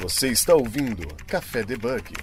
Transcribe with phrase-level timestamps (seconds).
[0.00, 2.14] Você está ouvindo Café Debug.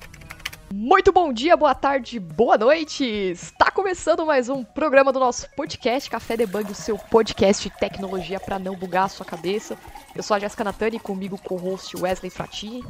[0.73, 3.05] Muito bom dia, boa tarde, boa noite!
[3.05, 8.39] Está começando mais um programa do nosso podcast Café Debug, o seu podcast de tecnologia
[8.39, 9.77] para não bugar a sua cabeça.
[10.15, 12.83] Eu sou a Jéssica Natani, comigo com o host Wesley Fratini.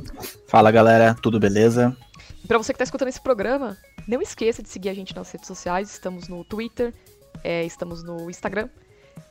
[0.48, 1.94] Fala galera, tudo beleza?
[2.42, 3.78] E para você que está escutando esse programa,
[4.08, 6.94] não esqueça de seguir a gente nas redes sociais, estamos no Twitter,
[7.44, 8.70] é, estamos no Instagram.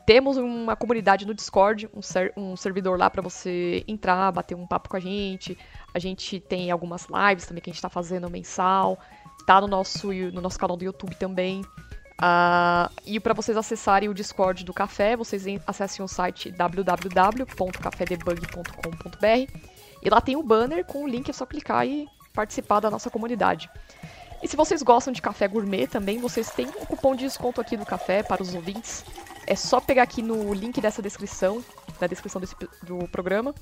[0.06, 4.64] Temos uma comunidade no Discord, um, ser, um servidor lá para você entrar, bater um
[4.64, 5.58] papo com a gente.
[5.92, 8.96] A gente tem algumas lives também que a gente está fazendo mensal.
[9.44, 11.62] Tá no nosso, no nosso canal do YouTube também.
[12.22, 19.52] Uh, e para vocês acessarem o Discord do Café, vocês acessem o site www.cafedebug.com.br
[20.02, 23.10] e lá tem um banner com o link, é só clicar e participar da nossa
[23.10, 23.68] comunidade.
[24.42, 27.76] E se vocês gostam de café gourmet também, vocês têm um cupom de desconto aqui
[27.76, 29.04] do café para os ouvintes.
[29.46, 31.64] É só pegar aqui no link dessa descrição,
[32.00, 33.54] da descrição desse, do programa.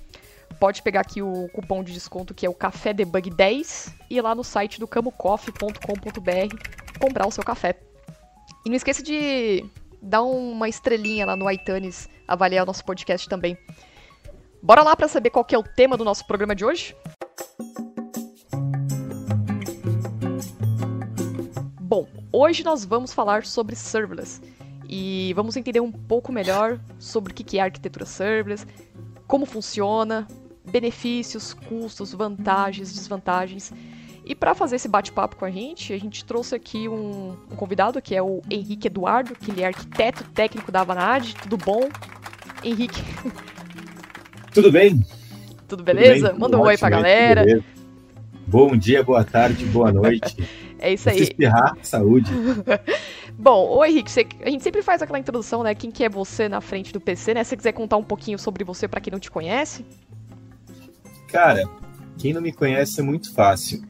[0.59, 4.23] Pode pegar aqui o cupom de desconto que é o Café Debug 10 e ir
[4.23, 6.57] lá no site do camucoffee.com.br
[6.99, 7.79] comprar o seu café.
[8.65, 9.63] E não esqueça de
[10.01, 13.59] dar uma estrelinha lá no iTunes, avaliar o nosso podcast também.
[14.63, 16.97] Bora lá para saber qual é o tema do nosso programa de hoje?
[21.79, 24.41] Bom, hoje nós vamos falar sobre serverless
[24.97, 28.65] e vamos entender um pouco melhor sobre o que é arquitetura serverless,
[29.27, 30.25] como funciona,
[30.71, 33.73] benefícios, custos, vantagens, desvantagens.
[34.25, 38.01] E para fazer esse bate-papo com a gente, a gente trouxe aqui um, um, convidado
[38.01, 41.35] que é o Henrique Eduardo, que ele é arquiteto técnico da Avanade.
[41.43, 41.89] Tudo bom,
[42.63, 43.03] Henrique?
[44.55, 45.05] Tudo bem?
[45.67, 46.29] Tudo beleza?
[46.29, 47.43] Tudo bem, Manda um oi pra galera.
[47.43, 47.65] Beleza.
[48.47, 50.37] Bom dia, boa tarde, boa noite.
[50.79, 51.17] é isso aí.
[51.17, 52.31] Se espirrar, saúde.
[53.37, 55.75] Bom, ô Henrique, você, a gente sempre faz aquela introdução, né?
[55.75, 57.43] Quem que é você na frente do PC, né?
[57.43, 59.85] Se você quiser contar um pouquinho sobre você para quem não te conhece.
[61.29, 61.69] Cara,
[62.19, 63.83] quem não me conhece é muito fácil.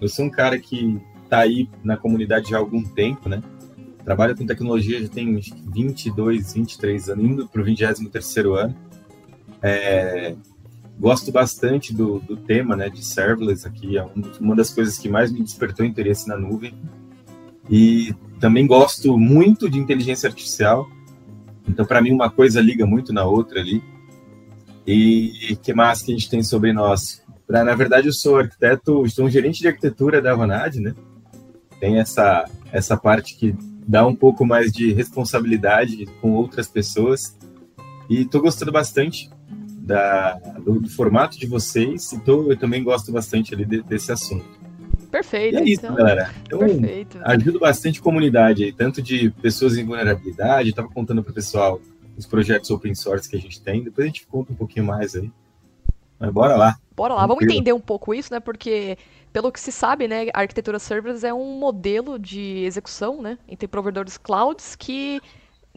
[0.00, 3.42] Eu sou um cara que tá aí na comunidade já há algum tempo, né?
[4.04, 8.76] Trabalho com tecnologia já tem 22, 23 anos, indo pro 23 ano.
[9.60, 10.34] É,
[10.98, 14.06] gosto bastante do, do tema, né, de serverless aqui, é
[14.40, 16.74] uma das coisas que mais me despertou interesse na nuvem.
[17.68, 20.88] E também gosto muito de inteligência artificial.
[21.68, 23.82] Então, para mim, uma coisa liga muito na outra ali.
[24.86, 27.22] E que mais que a gente tem sobre nós?
[27.46, 30.94] Pra, na verdade, eu sou arquiteto, estou um gerente de arquitetura da Vanad, né?
[31.78, 33.54] Tem essa, essa parte que
[33.86, 37.36] dá um pouco mais de responsabilidade com outras pessoas.
[38.08, 39.30] E estou gostando bastante
[39.88, 40.34] da,
[40.64, 44.57] do, do, formato de vocês, então eu também gosto bastante ali de, desse assunto.
[45.10, 45.54] Perfeito.
[45.54, 45.96] E é isso, então.
[45.96, 46.30] galera.
[46.46, 47.18] Então, Perfeito.
[47.22, 51.80] ajudo bastante a comunidade aí, tanto de pessoas em vulnerabilidade, estava contando para o pessoal
[52.16, 55.14] os projetos open source que a gente tem, depois a gente conta um pouquinho mais
[55.14, 55.30] aí.
[56.18, 56.76] Mas bora lá.
[56.96, 58.40] Bora lá, vamos entender um pouco isso, né?
[58.40, 58.98] Porque,
[59.32, 63.68] pelo que se sabe, né, a arquitetura serverless é um modelo de execução, né, entre
[63.68, 65.20] provedores clouds que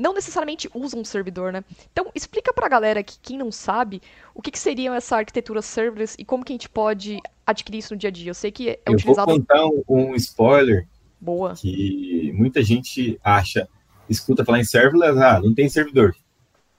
[0.01, 1.63] não necessariamente usam um servidor, né?
[1.91, 4.01] Então, explica pra galera que quem não sabe,
[4.34, 7.94] o que, que seria essa arquitetura serverless e como que a gente pode adquirir isso
[7.94, 8.31] no dia a dia.
[8.31, 9.28] Eu sei que é Eu utilizado...
[9.28, 10.88] vou contar um, um, spoiler
[11.19, 11.53] Boa.
[11.53, 13.69] que muita gente acha,
[14.09, 16.16] escuta falar em serverless, ah, não tem servidor.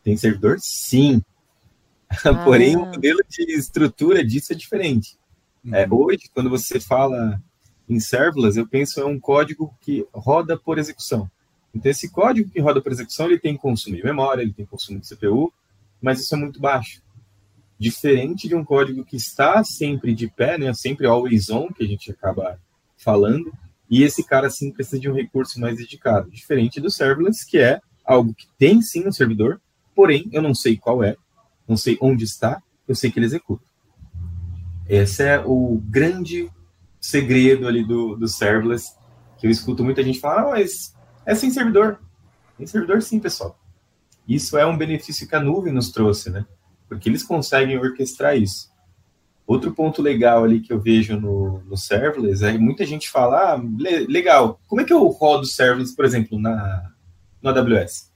[0.02, 0.56] Tem servidor?
[0.58, 1.22] Sim.
[2.10, 2.34] Ah.
[2.44, 5.16] Porém, o modelo de estrutura disso é diferente.
[5.64, 5.74] Uhum.
[5.76, 7.40] É, hoje, quando você fala
[7.88, 11.30] em serverless, eu penso é um código que roda por execução.
[11.74, 15.00] Então, esse código que roda por execução, ele tem consumo de memória, ele tem consumo
[15.00, 15.52] de CPU,
[16.00, 17.02] mas isso é muito baixo.
[17.78, 21.86] Diferente de um código que está sempre de pé, né, sempre always on, que a
[21.86, 22.60] gente acaba
[22.96, 23.52] falando,
[23.90, 26.30] e esse cara sim precisa de um recurso mais dedicado.
[26.30, 29.60] Diferente do serverless, que é algo que tem sim um servidor,
[29.94, 31.16] porém eu não sei qual é,
[31.66, 33.64] não sei onde está, eu sei que ele executa.
[34.88, 36.50] Esse é o grande
[37.00, 38.94] segredo ali do, do serverless,
[39.38, 40.94] que eu escuto muita gente falar, ah, mas
[41.24, 42.00] é sem servidor.
[42.56, 43.58] Tem servidor sim, pessoal.
[44.26, 46.46] Isso é um benefício que a nuvem nos trouxe, né?
[46.88, 48.70] Porque eles conseguem orquestrar isso.
[49.46, 53.62] Outro ponto legal ali que eu vejo no, no serverless é muita gente fala, ah,
[54.08, 56.90] legal, como é que eu rodo serverless, por exemplo, na,
[57.42, 58.12] no AWS?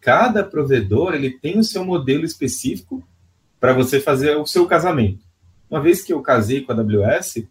[0.00, 3.06] Cada provedor ele tem o seu modelo específico
[3.58, 5.24] para você fazer o seu casamento.
[5.68, 7.46] Uma vez que eu casei com a AWS,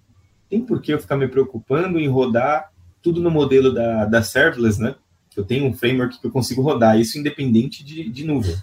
[0.50, 2.71] tem por que eu ficar me preocupando em rodar
[3.02, 4.96] tudo no modelo da, da serverless, né?
[5.36, 8.56] Eu tenho um framework que eu consigo rodar isso independente de, de nuvem.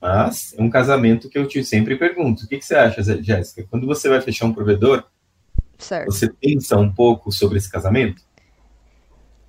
[0.00, 2.44] Mas é um casamento que eu te sempre pergunto.
[2.44, 3.66] O que, que você acha, Jéssica?
[3.70, 5.04] Quando você vai fechar um provedor,
[5.78, 6.12] certo.
[6.12, 8.22] você pensa um pouco sobre esse casamento?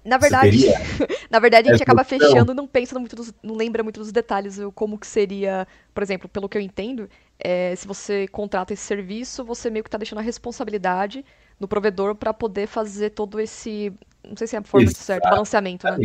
[0.05, 0.67] Na verdade,
[1.29, 4.11] Na verdade, a gente acaba fechando e não pensa muito dos, não lembra muito dos
[4.11, 7.09] detalhes, como que seria, por exemplo, pelo que eu entendo,
[7.39, 11.25] é, se você contrata esse serviço, você meio que está deixando a responsabilidade
[11.59, 13.93] no provedor para poder fazer todo esse,
[14.27, 15.97] não sei se é a forma certa, balanceamento, né?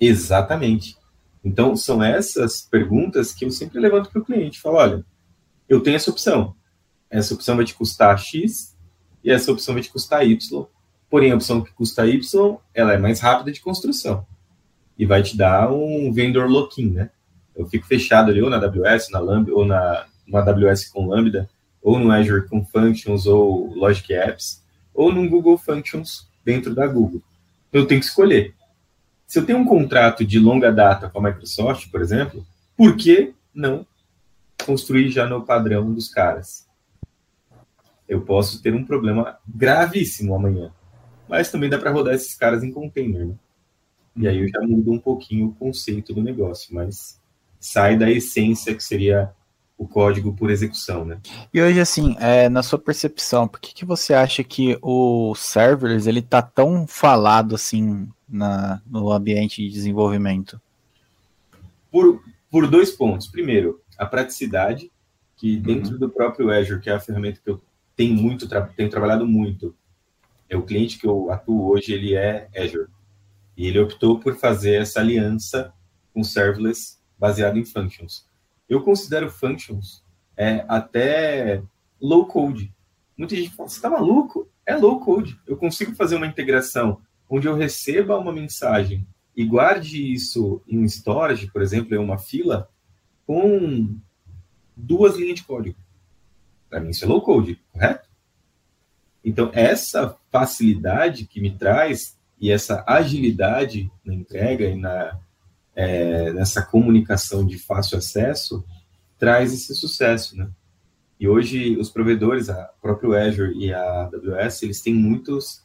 [0.00, 0.96] Exatamente.
[1.44, 4.60] Então, são essas perguntas que eu sempre levanto para o cliente.
[4.60, 5.04] Falo, olha,
[5.68, 6.54] eu tenho essa opção.
[7.10, 8.74] Essa opção vai te custar X
[9.22, 10.66] e essa opção vai te custar Y.
[11.08, 14.26] Porém, a opção que custa Y, ela é mais rápida de construção.
[14.98, 17.10] E vai te dar um vendor lock-in, né?
[17.54, 21.48] Eu fico fechado ali ou na AWS, na Lambda, ou na, no AWS com Lambda,
[21.80, 24.63] ou no Azure com Functions ou Logic Apps,
[24.94, 27.22] ou no Google Functions dentro da Google.
[27.68, 28.54] Então, eu tenho que escolher.
[29.26, 32.46] Se eu tenho um contrato de longa data com a Microsoft, por exemplo,
[32.76, 33.86] por que não
[34.64, 36.66] construir já no padrão dos caras?
[38.08, 40.70] Eu posso ter um problema gravíssimo amanhã,
[41.28, 43.26] mas também dá para rodar esses caras em container.
[43.26, 43.34] Né?
[44.16, 47.20] E aí eu já mudo um pouquinho o conceito do negócio, mas
[47.58, 49.32] sai da essência que seria
[49.76, 51.18] o código por execução, né?
[51.52, 56.08] E hoje, assim, é, na sua percepção, por que, que você acha que o serverless
[56.08, 60.60] ele tá tão falado assim na, no ambiente de desenvolvimento?
[61.90, 63.26] Por, por dois pontos.
[63.26, 64.90] Primeiro, a praticidade,
[65.36, 65.98] que dentro uhum.
[65.98, 67.60] do próprio Azure, que é a ferramenta que eu
[67.96, 69.74] tenho muito, tra tenho trabalhado muito,
[70.48, 72.88] é o cliente que eu atuo hoje, ele é Azure.
[73.56, 75.72] E ele optou por fazer essa aliança
[76.12, 78.26] com serverless baseado em functions.
[78.68, 80.02] Eu considero functions
[80.36, 81.62] é, até
[82.00, 82.72] low code.
[83.16, 84.48] Muita gente fala, você está maluco?
[84.66, 85.38] É low code.
[85.46, 89.06] Eu consigo fazer uma integração onde eu receba uma mensagem
[89.36, 92.68] e guarde isso em um storage, por exemplo, em uma fila,
[93.26, 93.96] com
[94.76, 95.78] duas linhas de código.
[96.68, 98.08] Para mim, isso é low code, correto?
[99.24, 105.18] Então, essa facilidade que me traz e essa agilidade na entrega e na,
[105.74, 108.64] é, nessa comunicação de fácil acesso
[109.18, 110.48] traz esse sucesso, né?
[111.18, 115.62] E hoje os provedores, a próprio Azure e a AWS, eles têm muitos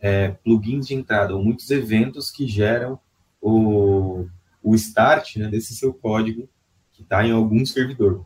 [0.00, 2.98] é, plugins de entrada ou muitos eventos que geram
[3.40, 4.26] o,
[4.62, 6.48] o start né, desse seu código
[6.92, 8.24] que está em algum servidor.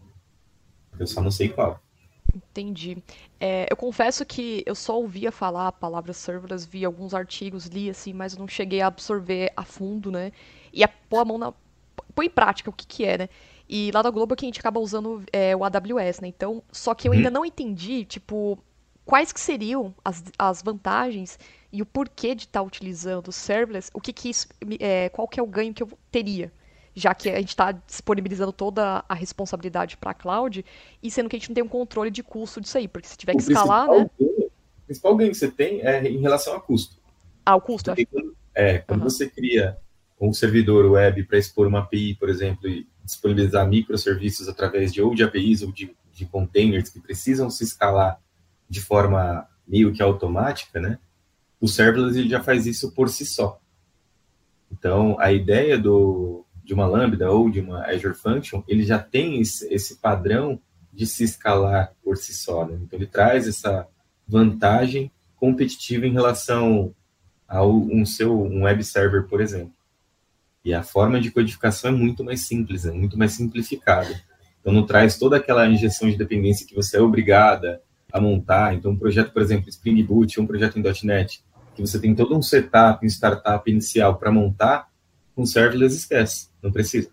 [0.98, 1.80] Eu só não sei qual.
[2.34, 2.96] Entendi.
[3.38, 7.90] É, eu confesso que eu só ouvia falar a palavra serverless, vi alguns artigos, li
[7.90, 10.32] assim, mas não cheguei a absorver a fundo, né?
[10.72, 11.52] E a pôr a mão na.
[12.14, 13.28] pôr em prática o que, que é, né?
[13.68, 16.28] E lá da Globo que a gente acaba usando é, o AWS, né?
[16.28, 17.34] Então, só que eu ainda uhum.
[17.34, 18.58] não entendi, tipo,
[19.04, 21.38] quais que seriam as, as vantagens
[21.72, 24.46] e o porquê de estar tá utilizando o serverless, o que que isso,
[24.78, 26.52] é, qual que é o ganho que eu teria,
[26.94, 30.64] já que a gente está disponibilizando toda a responsabilidade para a cloud
[31.02, 33.16] e sendo que a gente não tem um controle de custo disso aí, porque se
[33.16, 34.10] tiver o que escalar, né?
[34.18, 34.50] Ganho, o
[34.84, 36.96] principal ganho que você tem é em relação a custo.
[37.44, 37.90] Ah, o custo.
[38.54, 39.08] É, quando uhum.
[39.08, 39.78] você cria
[40.28, 45.14] um servidor web para expor uma API, por exemplo, e disponibilizar microserviços através de ou
[45.14, 48.20] de APIs ou de, de containers que precisam se escalar
[48.68, 50.98] de forma meio que automática, né?
[51.60, 53.60] O serverless ele já faz isso por si só.
[54.70, 59.40] Então, a ideia do, de uma Lambda ou de uma Azure Function, ele já tem
[59.40, 60.58] esse, esse padrão
[60.92, 62.64] de se escalar por si só.
[62.66, 62.78] Né?
[62.82, 63.86] Então, ele traz essa
[64.26, 66.94] vantagem competitiva em relação
[67.48, 69.72] a um seu um web server, por exemplo.
[70.64, 74.20] E a forma de codificação é muito mais simples, é muito mais simplificada.
[74.60, 77.82] Então, não traz toda aquela injeção de dependência que você é obrigada
[78.12, 78.74] a montar.
[78.74, 81.42] Então, um projeto, por exemplo, Spring Boot, um projeto em .NET,
[81.74, 84.88] que você tem todo um setup, um startup inicial para montar,
[85.34, 87.10] com serverless esquece, não precisa.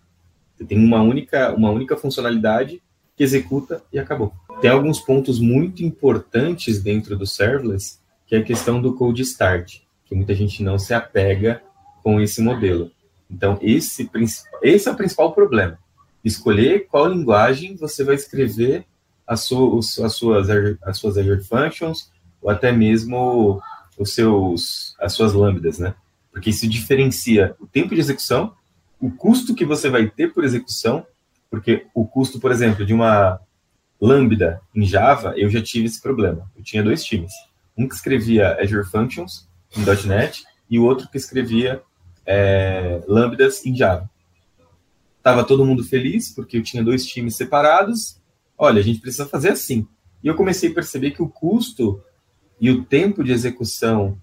[0.55, 2.81] Você tem uma única, uma única funcionalidade
[3.15, 4.33] que executa e acabou.
[4.61, 9.79] Tem alguns pontos muito importantes dentro do serverless, que é a questão do code start,
[10.05, 11.63] que muita gente não se apega
[12.03, 12.91] com esse modelo.
[13.29, 14.09] Então, esse,
[14.63, 15.77] esse é o principal problema.
[16.23, 18.85] Escolher qual linguagem você vai escrever
[19.25, 20.49] as, suas, as, suas,
[20.81, 23.61] as suas Azure Functions, ou até mesmo
[23.97, 25.93] os seus, as suas lambdas, né?
[26.31, 28.53] Porque isso diferencia o tempo de execução,
[28.99, 31.05] o custo que você vai ter por execução,
[31.49, 33.39] porque o custo, por exemplo, de uma
[33.99, 36.49] lambda em Java, eu já tive esse problema.
[36.57, 37.31] Eu tinha dois times.
[37.77, 41.81] Um que escrevia Azure Functions em .NET e o outro que escrevia
[42.31, 44.07] é, lambdas em Java.
[45.23, 48.21] Tava todo mundo feliz porque eu tinha dois times separados.
[48.55, 49.87] Olha, a gente precisa fazer assim.
[50.23, 52.03] E eu comecei a perceber que o custo
[52.61, 54.21] e o tempo de execução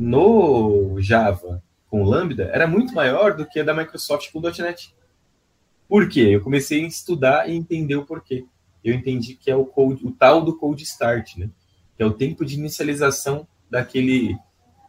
[0.00, 4.94] no Java com Lambda era muito maior do que a da Microsoft com .NET.
[5.86, 6.20] Por quê?
[6.20, 8.46] Eu comecei a estudar e entender o porquê.
[8.82, 11.50] Eu entendi que é o, code, o tal do code start, né?
[11.96, 14.38] Que é o tempo de inicialização daquele,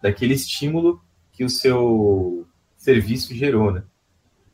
[0.01, 1.01] daquele estímulo
[1.33, 2.47] que o seu
[2.83, 3.83] serviço gerou, né?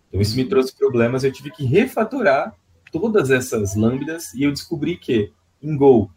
[0.07, 2.55] Então isso me trouxe problemas, eu tive que refatorar
[2.91, 5.31] todas essas lambdas e eu descobri que
[5.62, 6.12] em Go,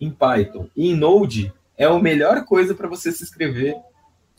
[0.00, 3.76] em Python e em Node é a melhor coisa para você se escrever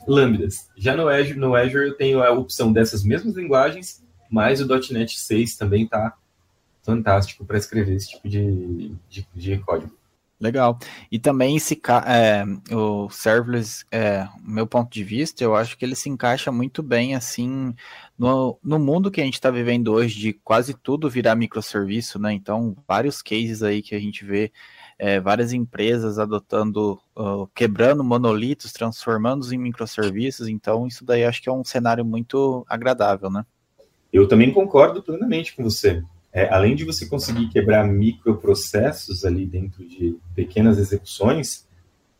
[0.07, 0.69] lambdas.
[0.77, 5.19] Já no Azure, no Azure eu tenho a opção dessas mesmas linguagens, mas o .NET
[5.19, 6.15] 6 também está
[6.83, 9.91] fantástico para escrever esse tipo de, de, de código.
[10.39, 10.77] Legal.
[11.09, 12.43] E também esse é,
[12.75, 17.15] o serverless, é, meu ponto de vista, eu acho que ele se encaixa muito bem
[17.15, 17.73] assim
[18.17, 22.33] no, no mundo que a gente está vivendo hoje de quase tudo virar microserviço, né?
[22.33, 24.51] Então, vários cases aí que a gente vê,
[24.99, 30.49] é, várias empresas adotando, uh, quebrando monolitos, transformando-os em microserviços.
[30.49, 33.45] Então, isso daí acho que é um cenário muito agradável, né?
[34.11, 36.03] Eu também concordo plenamente com você
[36.35, 41.65] é, além de você conseguir quebrar microprocessos ali dentro de pequenas execuções,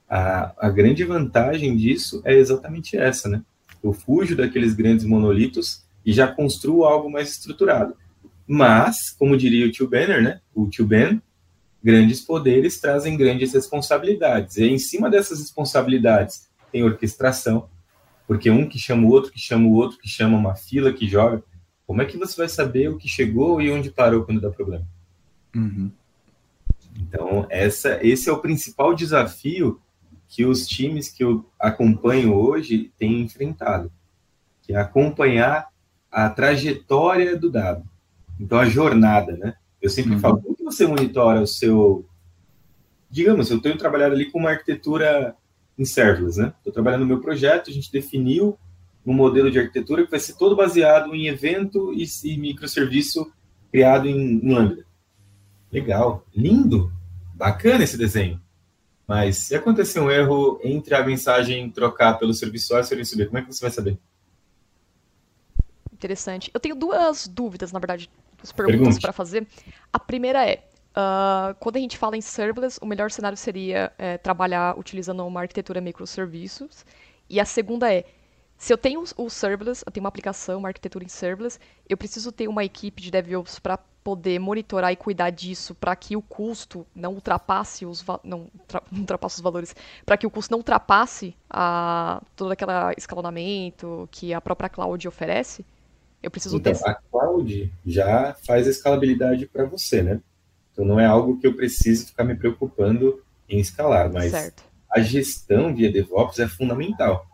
[0.10, 3.44] a, a grande vantagem disso é exatamente essa, né?
[3.84, 7.94] Eu fujo daqueles grandes monolitos e já construo algo mais estruturado.
[8.48, 10.40] Mas, como diria o tio Banner, né?
[10.54, 11.22] O tio Ben,
[11.84, 14.56] grandes poderes trazem grandes responsabilidades.
[14.56, 17.68] E em cima dessas responsabilidades tem orquestração,
[18.26, 21.06] porque um que chama o outro, que chama o outro, que chama uma fila, que
[21.06, 21.44] joga.
[21.86, 24.86] Como é que você vai saber o que chegou e onde parou quando dá problema?
[25.56, 25.92] Uhum.
[26.96, 29.80] Então, essa, esse é o principal desafio
[30.28, 33.92] que os times que eu acompanho hoje têm enfrentado,
[34.62, 35.68] que é acompanhar
[36.12, 37.88] a trajetória do dado.
[38.40, 39.56] Então, a jornada, né?
[39.82, 40.20] Eu sempre uhum.
[40.20, 42.06] falo, como que você monitora o seu...
[43.10, 45.36] Digamos, eu tenho trabalhado ali com uma arquitetura
[45.78, 46.54] em serverless, né?
[46.58, 48.58] Estou trabalhando no meu projeto, a gente definiu
[49.06, 53.32] um modelo de arquitetura que vai ser todo baseado em evento e, e microserviço
[53.72, 54.86] criado em, em Lambda.
[55.72, 56.92] Legal, lindo,
[57.34, 58.42] bacana esse desenho.
[59.08, 63.18] Mas se acontecer um erro entre a mensagem trocar pelo serviço A e o serviço
[63.18, 64.00] B, como é que você vai saber?
[65.94, 66.50] Interessante.
[66.54, 69.48] Eu tenho duas dúvidas, na verdade, duas perguntas para fazer.
[69.94, 74.18] A primeira é, uh, quando a gente fala em serverless, o melhor cenário seria é,
[74.18, 76.86] trabalhar utilizando uma arquitetura microserviços.
[77.30, 78.06] E a segunda é,
[78.58, 82.32] se eu tenho o serverless, eu tenho uma aplicação, uma arquitetura em serverless, eu preciso
[82.32, 86.86] ter uma equipe de DevOps para poder monitorar e cuidar disso para que o custo
[86.96, 88.48] não ultrapasse os não,
[88.92, 94.34] não ultrapasse os valores, para que o custo não ultrapasse a, todo aquele escalonamento que
[94.34, 95.66] a própria cloud oferece.
[96.24, 96.88] Eu preciso então, ter.
[96.88, 100.22] A cloud já faz a escalabilidade para você, né?
[100.72, 104.64] Então não é algo que eu preciso ficar me preocupando em escalar, mas certo.
[104.90, 107.28] a gestão via DevOps é fundamental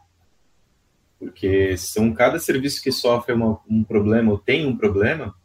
[1.22, 5.36] porque são cada serviço que sofre uma, um problema ou tem um problema,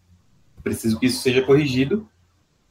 [0.62, 2.08] preciso que isso seja corrigido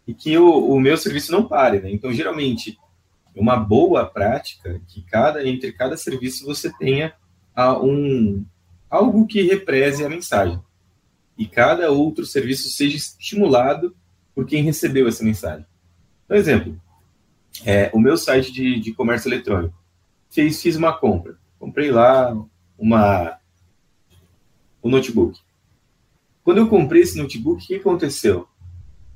[0.08, 1.92] e que o, o meu serviço não pare, né?
[1.92, 2.80] Então, geralmente,
[3.36, 7.14] uma boa prática que cada entre cada serviço você tenha
[7.84, 8.44] um
[8.90, 10.60] algo que represe a mensagem
[11.38, 13.96] e cada outro serviço seja estimulado
[14.34, 15.66] por quem recebeu essa mensagem.
[16.28, 16.82] Por exemplo,
[17.64, 19.76] é, o meu site de, de comércio eletrônico
[20.28, 22.36] fez fiz uma compra, comprei lá
[22.78, 23.40] uma,
[24.84, 25.40] um notebook.
[26.44, 28.48] Quando eu comprei esse notebook, o que aconteceu?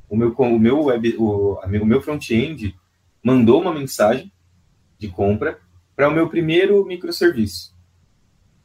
[0.09, 2.75] O meu, o meu, web, o, o meu front-end
[3.23, 4.31] mandou uma mensagem
[4.97, 5.59] de compra
[5.95, 7.75] para o meu primeiro microserviço.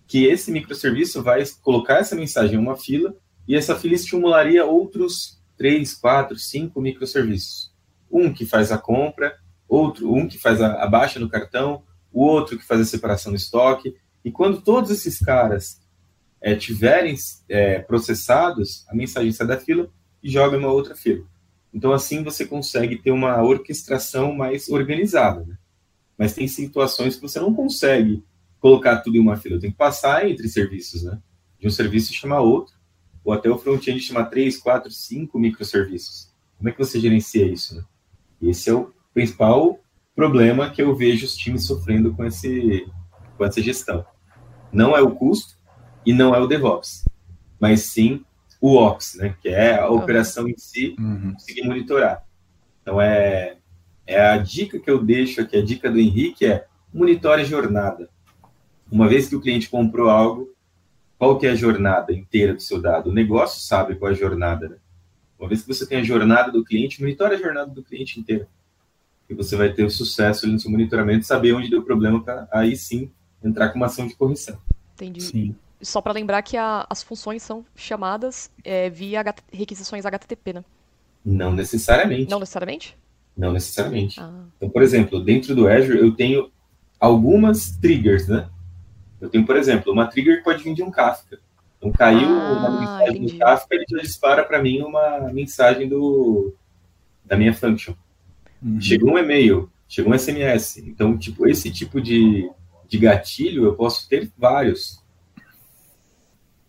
[0.07, 3.15] Que esse microserviço vai colocar essa mensagem em uma fila
[3.47, 7.73] e essa fila estimularia outros três, quatro, cinco microserviços.
[8.11, 9.37] Um que faz a compra,
[9.69, 11.83] outro, um que faz a, a baixa no cartão,
[12.13, 15.81] o outro que faz a separação do estoque, e quando todos esses caras
[16.41, 17.15] é, tiverem
[17.49, 19.91] é, processados, a mensagem sai da fila
[20.23, 21.25] e joga uma outra fila.
[21.73, 25.45] Então, assim, você consegue ter uma orquestração mais organizada.
[25.45, 25.57] Né?
[26.17, 28.23] Mas tem situações que você não consegue
[28.61, 29.61] colocar tudo em uma fila.
[29.61, 31.21] Tem que passar entre serviços, né?
[31.59, 32.75] De um serviço chamar outro,
[33.25, 36.31] ou até o front-end chamar três, quatro, cinco microserviços.
[36.57, 37.85] Como é que você gerencia isso, né?
[38.41, 39.81] Esse é o principal
[40.15, 42.87] problema que eu vejo os times sofrendo com, esse,
[43.37, 44.05] com essa gestão.
[44.75, 45.55] Não é o custo
[46.05, 47.05] e não é o DevOps,
[47.61, 48.25] mas sim
[48.61, 49.37] o Ops, né?
[49.43, 51.35] Que é a operação em si, uhum.
[51.35, 52.25] conseguir monitorar.
[52.81, 53.59] Então é,
[54.07, 58.09] é a dica que eu deixo aqui, a dica do Henrique é monitore a jornada.
[58.91, 60.51] Uma vez que o cliente comprou algo,
[61.19, 63.11] qual que é a jornada inteira do seu dado?
[63.11, 64.77] O negócio sabe qual é a jornada, né?
[65.39, 68.49] Uma vez que você tem a jornada do cliente, monitore a jornada do cliente inteira.
[69.29, 72.77] E você vai ter o sucesso no seu monitoramento, saber onde deu problema para aí
[72.77, 73.11] sim
[73.45, 74.59] entrar com uma ação de correção.
[74.95, 75.21] Entendi.
[75.21, 75.55] Sim.
[75.81, 80.65] Só para lembrar que a, as funções são chamadas é, via H, requisições HTTP, né?
[81.25, 82.31] Não necessariamente.
[82.31, 82.97] Não necessariamente?
[83.37, 84.21] Não necessariamente.
[84.21, 84.45] Ah.
[84.57, 86.51] Então, por exemplo, dentro do Azure eu tenho
[86.99, 88.49] algumas triggers, né?
[89.21, 91.39] Eu tenho, por exemplo, uma trigger que pode vir de um Kafka.
[91.79, 93.33] Então caiu ah, uma mensagem entendi.
[93.33, 96.55] do Kafka, ele já dispara para mim uma mensagem do
[97.25, 97.95] da minha function.
[98.63, 98.81] Uhum.
[98.81, 100.79] Chegou um e-mail, chegou um SMS.
[100.79, 102.51] Então, tipo, esse tipo de,
[102.95, 105.03] de gatilho eu posso ter vários.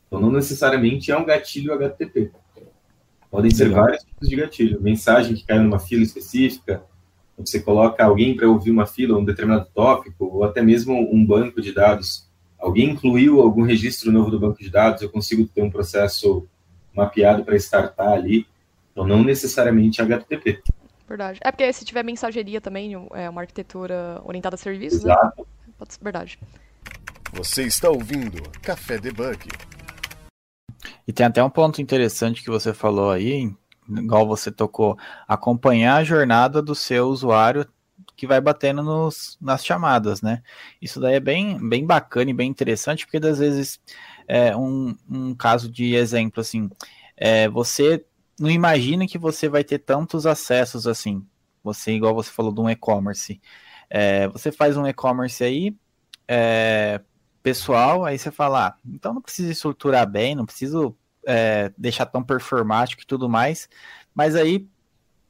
[0.07, 2.31] Então, não necessariamente é um gatilho HTTP.
[3.29, 3.83] Podem ser Legal.
[3.83, 4.81] vários tipos de gatilho.
[4.81, 6.83] Mensagem que caiu numa fila específica,
[7.37, 11.61] você coloca alguém para ouvir uma fila, um determinado tópico, ou até mesmo um banco
[11.61, 12.27] de dados.
[12.57, 16.47] Alguém incluiu algum registro novo do banco de dados, eu consigo ter um processo
[16.91, 18.47] mapeado para startar ali.
[18.91, 20.63] Então, não necessariamente HTTP.
[21.07, 21.39] Verdade.
[21.43, 25.11] É porque se tiver mensageria também, é uma arquitetura orientada a serviços, né?
[25.11, 25.41] Exato.
[25.41, 25.54] né?
[25.77, 26.39] Pode ser verdade.
[27.33, 29.47] Você está ouvindo Café Debug.
[31.07, 33.51] E tem até um ponto interessante que você falou aí,
[33.89, 37.67] igual você tocou, acompanhar a jornada do seu usuário
[38.15, 40.41] que vai batendo nos, nas chamadas, né?
[40.81, 43.79] Isso daí é bem, bem bacana e bem interessante, porque às vezes
[44.27, 46.69] é um, um caso de exemplo assim,
[47.17, 48.05] é, você
[48.39, 51.25] não imagina que você vai ter tantos acessos assim.
[51.63, 53.41] Você, igual você falou de um e-commerce.
[53.89, 55.75] É, você faz um e-commerce aí,
[56.27, 57.01] é,
[57.41, 62.23] pessoal, aí você fala, ah, então não precisa estruturar bem, não preciso é, deixar tão
[62.23, 63.69] performático e tudo mais,
[64.13, 64.67] mas aí,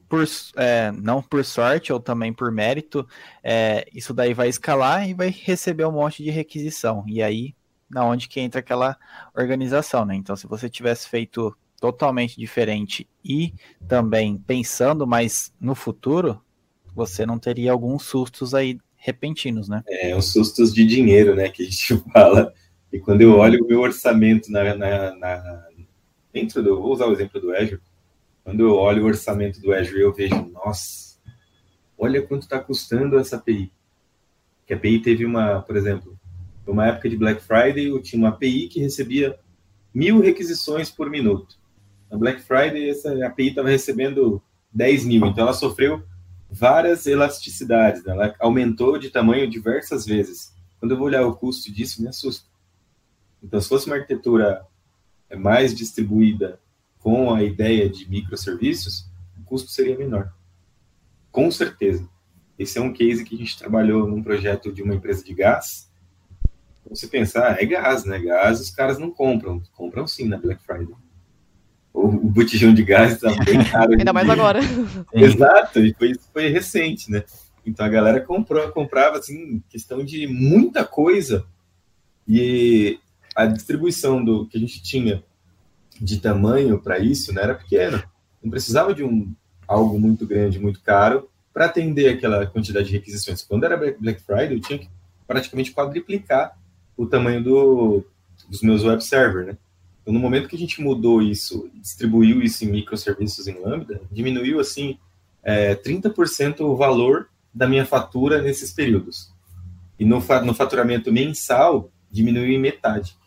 [0.08, 0.24] por,
[0.56, 3.08] é, não por sorte ou também por mérito,
[3.44, 7.56] é, isso daí vai escalar e vai receber um monte de requisição, e aí,
[7.90, 8.98] na onde que entra aquela
[9.36, 10.16] organização, né?
[10.16, 13.54] Então, se você tivesse feito totalmente diferente e
[13.88, 16.42] também pensando mais no futuro,
[16.96, 19.84] você não teria alguns sustos aí repentinos, né?
[19.88, 22.54] É, os sustos de dinheiro, né, que a gente fala.
[22.92, 25.68] E quando eu olho o meu orçamento na, na, na,
[26.34, 27.82] dentro do, vou usar o exemplo do Azure,
[28.44, 31.20] quando eu olho o orçamento do Azure, eu vejo, nossa,
[31.98, 33.72] olha quanto está custando essa API.
[34.66, 36.18] Que a API teve uma, por exemplo,
[36.66, 39.38] numa época de Black Friday, eu tinha uma API que recebia
[39.94, 41.60] mil requisições por minuto.
[42.10, 46.04] Na Black Friday, essa API estava recebendo 10 mil, então ela sofreu
[46.50, 48.14] várias elasticidades, né?
[48.14, 50.54] ela aumentou de tamanho diversas vezes.
[50.80, 52.48] Quando eu vou olhar o custo disso, me assusta.
[53.42, 54.66] Então, se fosse uma arquitetura
[55.38, 56.60] mais distribuída
[57.00, 60.34] com a ideia de microserviços, o custo seria menor.
[61.32, 62.08] Com certeza.
[62.58, 65.92] Esse é um case que a gente trabalhou num projeto de uma empresa de gás.
[66.90, 68.20] Você pensar, ah, é gás, né?
[68.20, 69.62] Gás os caras não compram.
[69.74, 70.96] Compram sim na Black Friday
[71.96, 73.94] o, botijão de gás está bem caro.
[73.94, 74.60] Ainda mais agora.
[75.14, 77.24] Exato, e foi, foi recente, né?
[77.66, 81.46] Então a galera comprou, comprava assim, questão de muita coisa.
[82.28, 83.00] E
[83.36, 85.24] a distribuição do que a gente tinha
[86.00, 88.04] de tamanho para isso né, era pequena.
[88.44, 89.34] Não precisava de um
[89.68, 93.42] algo muito grande, muito caro para atender aquela quantidade de requisições.
[93.42, 94.90] Quando era Black Friday, eu tinha que
[95.26, 96.56] praticamente quadriplicar
[96.98, 98.06] o tamanho do,
[98.50, 99.58] dos meus web servers, né?
[100.06, 104.60] Então, no momento que a gente mudou isso, distribuiu isso em microserviços em Lambda, diminuiu
[104.60, 105.00] assim
[105.42, 109.34] é, 30% o valor da minha fatura nesses períodos.
[109.98, 113.18] E no, no faturamento mensal, diminuiu em metade.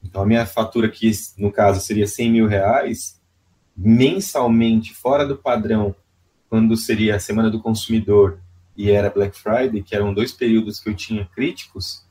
[0.00, 3.20] Então, a minha fatura aqui, no caso, seria 100 mil reais,
[3.76, 5.92] mensalmente, fora do padrão,
[6.48, 8.38] quando seria a Semana do Consumidor
[8.76, 12.04] e era Black Friday, que eram dois períodos que eu tinha críticos,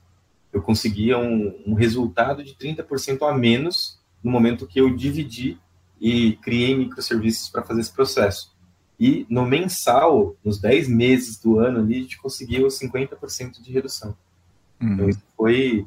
[0.51, 5.57] eu conseguia um, um resultado de 30% a menos no momento que eu dividi
[5.99, 8.53] e criei microserviços para fazer esse processo.
[8.99, 14.15] E no mensal, nos 10 meses do ano ali, a gente conseguiu 50% de redução.
[14.81, 14.93] Uhum.
[14.93, 15.85] Então, isso foi,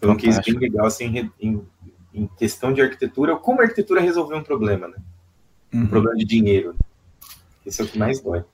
[0.00, 1.62] foi um case bem legal, assim, em,
[2.12, 4.96] em, questão de arquitetura, como a arquitetura resolveu um problema, né?
[5.72, 5.86] Um uhum.
[5.86, 6.74] problema de dinheiro.
[7.66, 8.44] Esse é o que mais dói.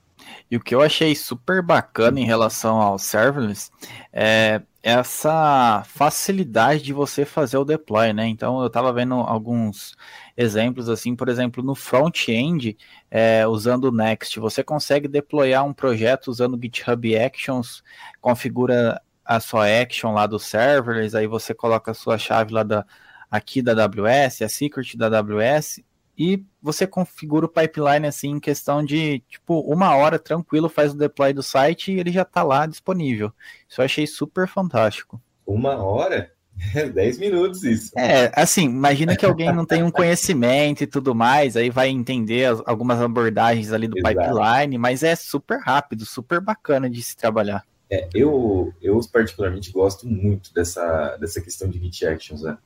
[0.50, 3.70] E o que eu achei super bacana em relação ao serverless
[4.12, 8.27] é essa facilidade de você fazer o deploy, né?
[8.27, 9.95] Então eu estava vendo alguns
[10.37, 12.77] exemplos assim, por exemplo, no front-end,
[13.11, 17.83] é, usando o Next, você consegue deployar um projeto usando GitHub Actions,
[18.21, 22.87] configura a sua action lá do serverless, aí você coloca a sua chave lá da
[23.31, 25.81] aqui da AWS, a secret da AWS,
[26.20, 30.98] e você configura o pipeline assim em questão de tipo uma hora tranquilo, faz o
[30.98, 33.33] deploy do site e ele já está lá disponível.
[33.66, 35.18] Isso eu achei super fantástico.
[35.46, 36.30] Uma hora?
[36.74, 37.98] É 10 minutos isso.
[37.98, 42.44] É, assim, imagina que alguém não tem um conhecimento e tudo mais, aí vai entender
[42.44, 44.14] as, algumas abordagens ali do Exato.
[44.14, 47.64] pipeline, mas é super rápido, super bacana de se trabalhar.
[47.90, 52.59] É, eu, eu particularmente gosto muito dessa, dessa questão de Git Actions, né?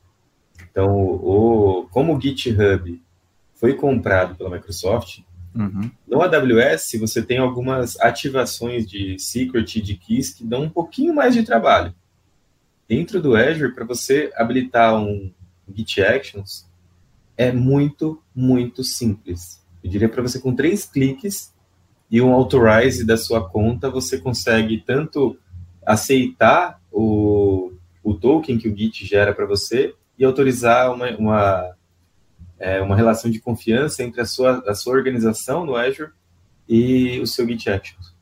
[0.68, 3.00] Então, o, como o GitHub
[3.64, 5.20] foi comprado pela Microsoft,
[5.54, 5.90] uhum.
[6.06, 11.14] no AWS você tem algumas ativações de secret e de keys que dão um pouquinho
[11.14, 11.94] mais de trabalho.
[12.86, 15.32] Dentro do Azure, para você habilitar um,
[15.74, 16.66] Git Actions
[17.38, 19.64] é muito, muito simples.
[19.82, 21.50] Eu diria para você, com três cliques
[22.10, 25.38] e um authorize da sua conta, você consegue tanto
[25.86, 27.72] aceitar o,
[28.02, 31.74] o token que o Git gera para você e autorizar uma, uma,
[32.58, 36.10] é, uma relação de confiança entre a sua, a sua organização no Azure
[36.68, 38.14] e o seu Git Actions.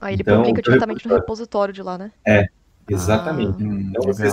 [0.00, 2.12] Aí ele então, publica diretamente no repositório de lá, né?
[2.26, 2.46] É,
[2.88, 3.62] exatamente.
[3.62, 4.28] Ah, então você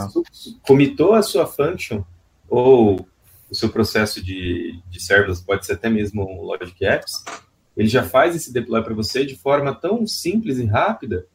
[0.61, 2.03] comitou a sua function
[2.47, 3.07] ou
[3.49, 7.23] o seu processo de, de serverless, pode ser até mesmo um Logic Apps,
[7.75, 11.25] ele já faz esse deploy para você de forma tão simples e rápida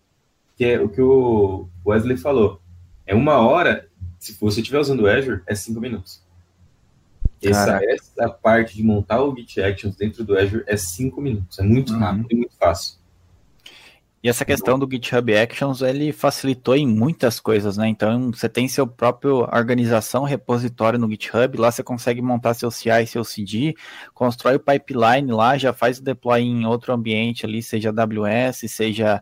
[0.56, 2.60] que é o que o Wesley falou.
[3.06, 6.22] É uma hora, se você estiver usando o Azure, é cinco minutos.
[7.48, 11.58] Essa, essa parte de montar o Git Actions dentro do Azure é cinco minutos.
[11.58, 11.98] É muito uhum.
[11.98, 13.02] rápido e muito fácil.
[14.22, 17.88] E essa questão do GitHub Actions, ele facilitou em muitas coisas, né?
[17.88, 23.04] Então, você tem seu próprio organização, repositório no GitHub, lá você consegue montar seu CI,
[23.04, 23.74] seu CD,
[24.14, 29.20] constrói o pipeline lá, já faz o deploy em outro ambiente ali, seja AWS, seja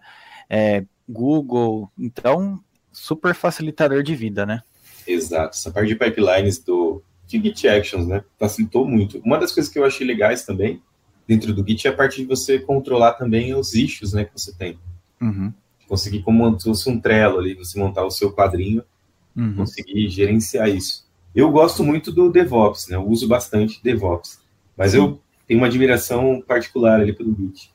[0.50, 1.90] é, Google.
[1.98, 2.60] Então,
[2.92, 4.60] super facilitador de vida, né?
[5.06, 5.56] Exato.
[5.56, 8.24] Essa parte de pipelines do de Git Actions, né?
[8.38, 9.20] Facilitou muito.
[9.24, 10.82] Uma das coisas que eu achei legais também
[11.26, 14.52] dentro do Git é a parte de você controlar também os issues, né, que você
[14.52, 14.76] tem.
[15.20, 15.52] Uhum.
[15.86, 18.82] Conseguir como se fosse um Trello ali, você montar o seu quadrinho,
[19.36, 19.54] uhum.
[19.54, 21.08] conseguir gerenciar isso.
[21.32, 22.96] Eu gosto muito do DevOps, né?
[22.96, 24.40] Eu uso bastante DevOps.
[24.76, 24.98] Mas Sim.
[24.98, 27.70] eu tenho uma admiração particular ali pelo Git.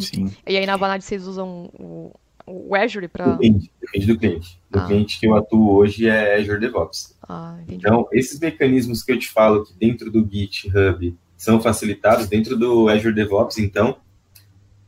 [0.00, 0.32] Sim.
[0.46, 2.12] E aí na Vanad vocês usam o,
[2.46, 3.32] o Azure para.
[3.32, 4.60] Depende, depende do cliente.
[4.72, 4.86] O ah.
[4.86, 7.16] cliente que eu atuo hoje é Azure DevOps.
[7.26, 12.56] Ah, então, esses mecanismos que eu te falo que dentro do GitHub são facilitados, dentro
[12.56, 13.96] do Azure DevOps, então,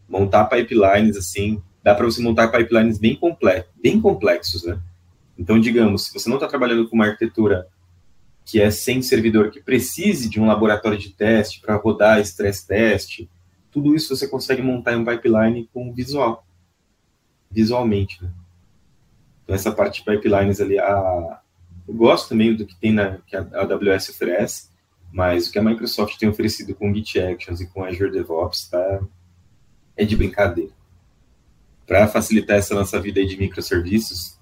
[0.09, 4.79] montar pipelines assim, dá para você montar pipelines bem, complexos, bem complexos, né?
[5.39, 7.67] Então, digamos, se você não está trabalhando com uma arquitetura
[8.45, 13.27] que é sem servidor, que precise de um laboratório de teste para rodar stress test,
[13.73, 16.46] tudo isso você consegue montar em um pipeline com visual,
[17.51, 18.31] visualmente, né?
[19.45, 21.41] Então, essa parte de pipelines ali, a...
[21.87, 24.69] eu gosto também do que tem na que a AWS oferece,
[25.13, 29.01] mas o que a Microsoft tem oferecido com Git Actions e com Azure DevOps tá...
[29.97, 30.77] é de brincadeira
[31.87, 34.37] para facilitar essa nossa vida de microserviços,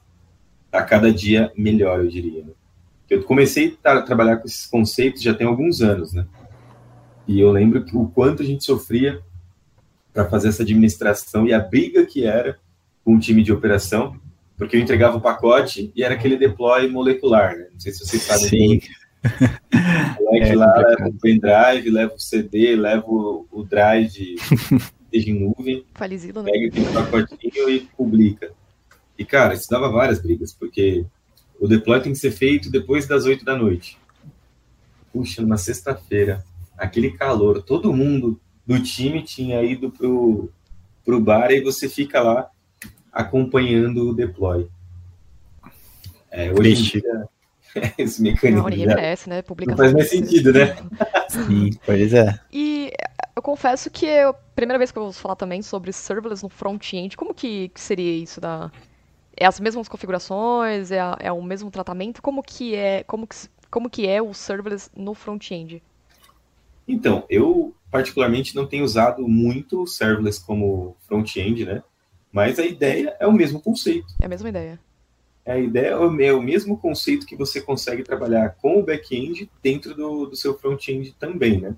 [0.72, 2.42] a cada dia melhor, eu diria.
[2.42, 2.52] Né?
[3.08, 6.26] Eu comecei a trabalhar com esses conceitos já tem alguns anos, né?
[7.28, 9.22] E eu lembro o quanto a gente sofria
[10.12, 12.58] para fazer essa administração e a briga que era
[13.04, 14.18] com o time de operação,
[14.56, 17.68] porque eu entregava o pacote e era aquele deploy molecular, né?
[17.72, 18.48] Não sei se vocês sabem.
[18.48, 18.80] Sim.
[20.20, 24.36] O é, lá leva o pendrive, leva o CD, leva o, o drive
[25.12, 26.50] em nuvem, Falizilo, né?
[26.50, 28.52] pega aquele pacotinho e publica.
[29.18, 31.04] E, cara, isso dava várias brigas, porque
[31.60, 33.98] o deploy tem que ser feito depois das 8 da noite.
[35.12, 36.44] Puxa, numa sexta-feira,
[36.76, 40.50] aquele calor, todo mundo do time tinha ido pro,
[41.04, 42.50] pro bar e você fica lá
[43.14, 44.68] acompanhando o deploy.
[46.30, 47.28] É, hoje em dia,
[47.96, 48.68] esse mecanismo.
[48.68, 49.40] Não, merece, né?
[49.40, 50.76] Publicação não faz mais sentido, né?
[51.28, 52.38] Sim, pois é.
[52.52, 52.92] E
[53.36, 56.48] eu confesso que é a primeira vez que eu vou falar também sobre serverless no
[56.48, 57.16] front-end.
[57.16, 58.70] Como que, que, seria isso da
[59.36, 62.20] é as mesmas configurações, é, a, é, o mesmo tratamento?
[62.20, 63.36] Como que é, como que,
[63.70, 65.82] como que é o serverless no front-end?
[66.86, 71.82] Então, eu particularmente não tenho usado muito o serverless como front-end, né?
[72.34, 74.12] Mas a ideia é o mesmo conceito.
[74.20, 74.78] É a mesma ideia.
[75.46, 79.94] A ideia é o é mesmo conceito que você consegue trabalhar com o back-end dentro
[79.94, 81.74] do, do seu front-end também, né?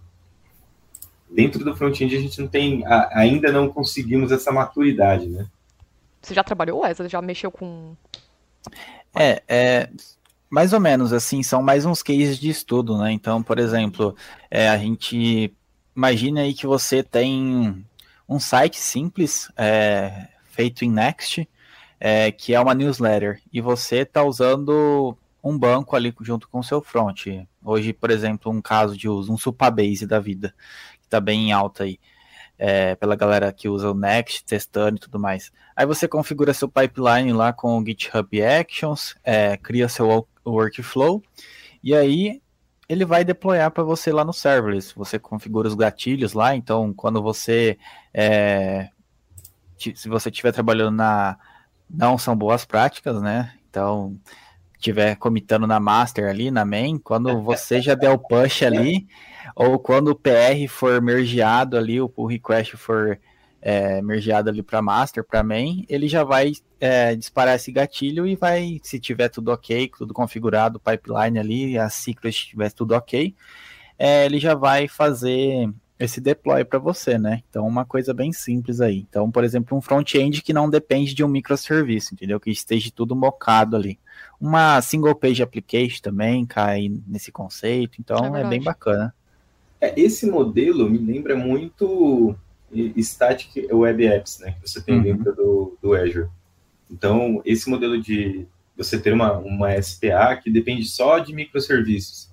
[1.29, 5.47] dentro do front-end a gente não tem, ainda não conseguimos essa maturidade, né?
[6.23, 7.09] Você já trabalhou, Wesley?
[7.09, 7.95] Já mexeu com...
[9.14, 9.90] É, é,
[10.49, 13.12] mais ou menos, assim, são mais uns cases de estudo, né?
[13.12, 14.16] Então, por exemplo,
[14.51, 15.53] é, a gente
[15.95, 17.85] imagina aí que você tem
[18.29, 21.47] um site simples é, feito em Next,
[22.01, 26.64] é, que é uma newsletter, e você está usando um banco ali junto com o
[26.64, 27.27] seu front.
[27.62, 30.55] Hoje, por exemplo, um caso de uso, um Supabase da vida,
[31.03, 31.99] que tá bem alta aí.
[32.59, 35.53] É, pela galera que usa o Next, testando e tudo mais.
[35.77, 41.23] Aí você configura seu pipeline lá com o GitHub Actions, é, cria seu workflow,
[41.85, 42.40] e aí
[42.88, 44.95] ele vai deployar para você lá no serverless.
[44.97, 47.77] Você configura os gatilhos lá, então quando você
[48.14, 48.88] é,
[49.79, 51.39] se você estiver trabalhando na
[51.89, 53.53] não são boas práticas, né?
[53.71, 54.19] Então
[54.77, 59.07] estiver comitando na master ali, na main, quando você já der o push ali,
[59.55, 63.19] ou quando o PR for mergeado ali, o pull request for
[63.61, 68.37] é, mergeado ali para master, para main, ele já vai é, disparar esse gatilho e
[68.37, 73.35] vai, se tiver tudo ok, tudo configurado, pipeline ali, a secret estiver tudo ok,
[73.99, 77.43] é, ele já vai fazer esse deploy para você, né?
[77.49, 79.07] Então, uma coisa bem simples aí.
[79.09, 82.39] Então, por exemplo, um front-end que não depende de um microserviço, entendeu?
[82.39, 83.99] Que esteja tudo mocado ali.
[84.41, 89.15] Uma single page application também cai nesse conceito, então é, é bem bacana.
[89.81, 92.37] É, esse modelo me lembra muito
[92.99, 95.03] Static Web Apps, né, que você tem uhum.
[95.03, 96.29] dentro do, do Azure.
[96.91, 102.31] Então, esse modelo de você ter uma, uma SPA que depende só de microserviços,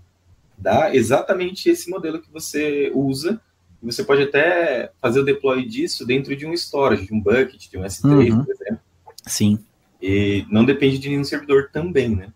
[0.57, 3.41] dá exatamente esse modelo que você usa.
[3.83, 7.77] Você pode até fazer o deploy disso dentro de um storage, de um bucket, de
[7.77, 8.43] um S3, uhum.
[8.43, 8.79] por exemplo.
[9.25, 9.59] Sim.
[10.01, 12.31] E não depende de nenhum servidor também, né?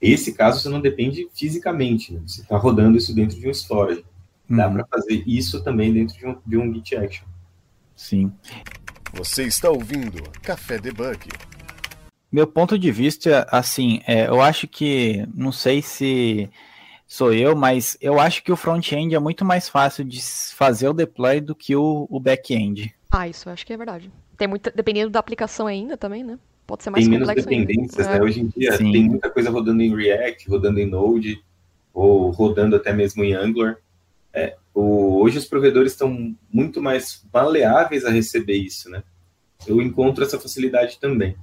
[0.00, 2.20] Esse caso você não depende fisicamente, né?
[2.26, 4.04] você está rodando isso dentro de um storage.
[4.48, 4.74] Dá uhum.
[4.74, 7.26] para fazer isso também dentro de um, de um Git Action.
[7.94, 8.32] Sim.
[9.14, 11.28] Você está ouvindo Café Debug.
[12.30, 16.50] Meu ponto de vista, assim, é, eu acho que, não sei se
[17.12, 20.18] sou eu, mas eu acho que o front-end é muito mais fácil de
[20.56, 22.94] fazer o deploy do que o, o back-end.
[23.10, 24.10] Ah, isso eu acho que é verdade.
[24.34, 26.38] Tem muita, dependendo da aplicação ainda também, né?
[26.66, 28.12] Pode ser mais tem complexo menos dependências, ainda.
[28.12, 28.18] né?
[28.18, 28.22] É.
[28.22, 28.92] Hoje em dia Sim.
[28.92, 31.44] tem muita coisa rodando em React, rodando em Node,
[31.92, 33.76] ou rodando até mesmo em Angular.
[34.32, 39.02] É, o, hoje os provedores estão muito mais maleáveis a receber isso, né?
[39.66, 41.36] Eu encontro essa facilidade também.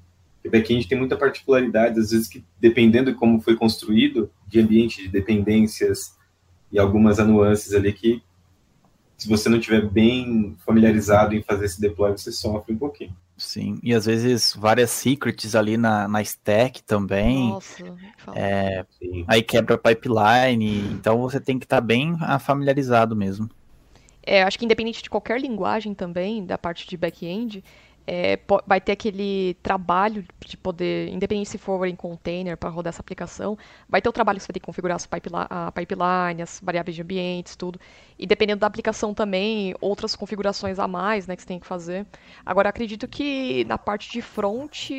[0.46, 5.02] O back-end tem muita particularidade, às vezes que dependendo de como foi construído, de ambiente,
[5.02, 6.18] de dependências
[6.72, 8.22] e algumas nuances ali que
[9.18, 13.14] se você não tiver bem familiarizado em fazer esse deploy, você sofre um pouquinho.
[13.36, 17.50] Sim, e às vezes várias secrets ali na, na stack também.
[17.50, 17.84] Nossa,
[18.34, 18.86] é,
[19.28, 23.50] aí quebra pipeline, então você tem que estar tá bem familiarizado mesmo.
[24.24, 27.64] É, acho que independente de qualquer linguagem também, da parte de back-end,
[28.06, 33.02] é, vai ter aquele trabalho de poder, independente se for em container para rodar essa
[33.02, 33.58] aplicação,
[33.88, 36.60] vai ter o trabalho que você vai ter que configurar as pipeline, a pipeline, as
[36.64, 37.80] variáveis de ambientes, tudo.
[38.18, 42.06] E dependendo da aplicação também, outras configurações a mais né, que você tem que fazer.
[42.46, 44.90] Agora, acredito que na parte de front,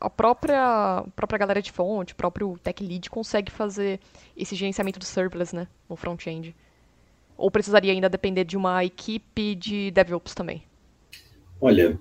[0.00, 4.00] a própria, a própria galera de front, o próprio tech lead consegue fazer
[4.36, 6.54] esse gerenciamento do serverless né, no front-end.
[7.36, 10.62] Ou precisaria ainda depender de uma equipe de DevOps também?
[11.60, 11.98] Olha,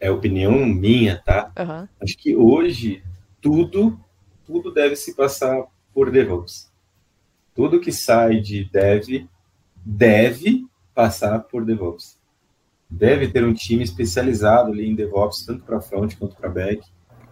[0.00, 1.52] é opinião minha, tá?
[1.58, 1.88] Uhum.
[2.00, 3.02] Acho que hoje
[3.40, 3.98] tudo,
[4.46, 6.70] tudo deve se passar por DevOps.
[7.54, 9.26] Tudo que sai de Dev
[9.84, 12.18] deve passar por DevOps.
[12.88, 16.82] Deve ter um time especializado ali em DevOps, tanto para front quanto para back,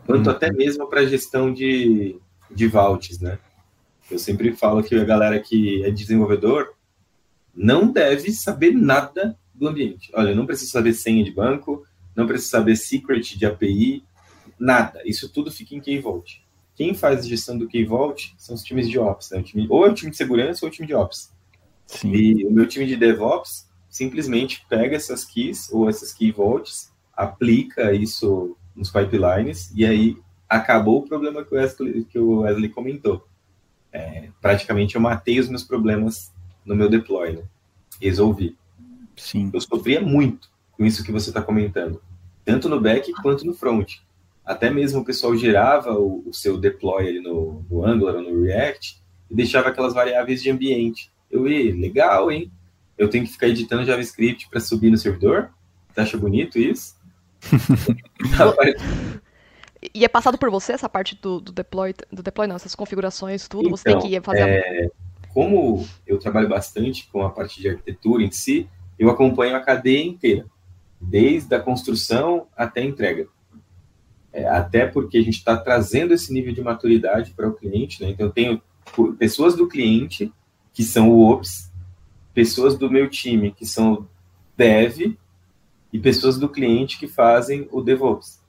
[0.05, 0.33] quanto uhum.
[0.33, 2.19] até mesmo para gestão de,
[2.51, 3.39] de vaults, né?
[4.11, 6.75] Eu sempre falo que a galera que é desenvolvedor
[7.55, 10.11] não deve saber nada do ambiente.
[10.15, 11.85] Olha, não precisa saber senha de banco,
[12.17, 14.03] não precisa saber secret de API,
[14.59, 15.03] nada.
[15.05, 16.43] Isso tudo fica em Key-Vault.
[16.75, 19.39] Quem faz a gestão do Key-Vault são os times de Ops, né?
[19.39, 21.31] o time, ou é o time de segurança ou é o time de Ops.
[21.87, 22.13] Sim.
[22.13, 27.93] E o meu time de DevOps simplesmente pega essas keys ou essas Key Vaults, aplica
[27.93, 33.27] isso nos pipelines e aí acabou o problema que o Wesley, que o Wesley comentou.
[33.93, 36.33] É, praticamente eu matei os meus problemas
[36.65, 37.43] no meu deploy, né?
[38.01, 38.57] Resolvi.
[39.17, 39.51] Sim.
[39.55, 42.03] Eu sofria muito com isso que você está comentando,
[42.47, 43.95] tanto no back quanto no front.
[44.45, 48.45] Até mesmo o pessoal gerava o, o seu deploy ali no, no Angular ou no
[48.45, 51.11] React e deixava aquelas variáveis de ambiente.
[51.29, 52.51] Eu, e legal, hein?
[52.97, 55.51] Eu tenho que ficar editando JavaScript para subir no servidor?
[55.93, 56.95] Você acha bonito isso?
[59.93, 63.49] e é passado por você essa parte do, do, deploy, do deploy, não, essas configurações,
[63.49, 64.49] tudo, então, você tem que fazer.
[64.49, 64.89] É,
[65.35, 70.05] como eu trabalho bastante com a parte de arquitetura em si, eu acompanho a cadeia
[70.05, 70.47] inteira
[71.01, 73.29] desde a construção até a entrega.
[74.33, 78.11] É, até porque a gente está trazendo esse nível de maturidade para o cliente, né?
[78.11, 78.63] Então, eu tenho
[79.19, 80.33] pessoas do cliente
[80.73, 81.73] que são o Ops,
[82.35, 84.09] pessoas do meu time que são o
[84.57, 85.17] Dev
[85.93, 88.41] e pessoas do cliente que fazem o DevOps.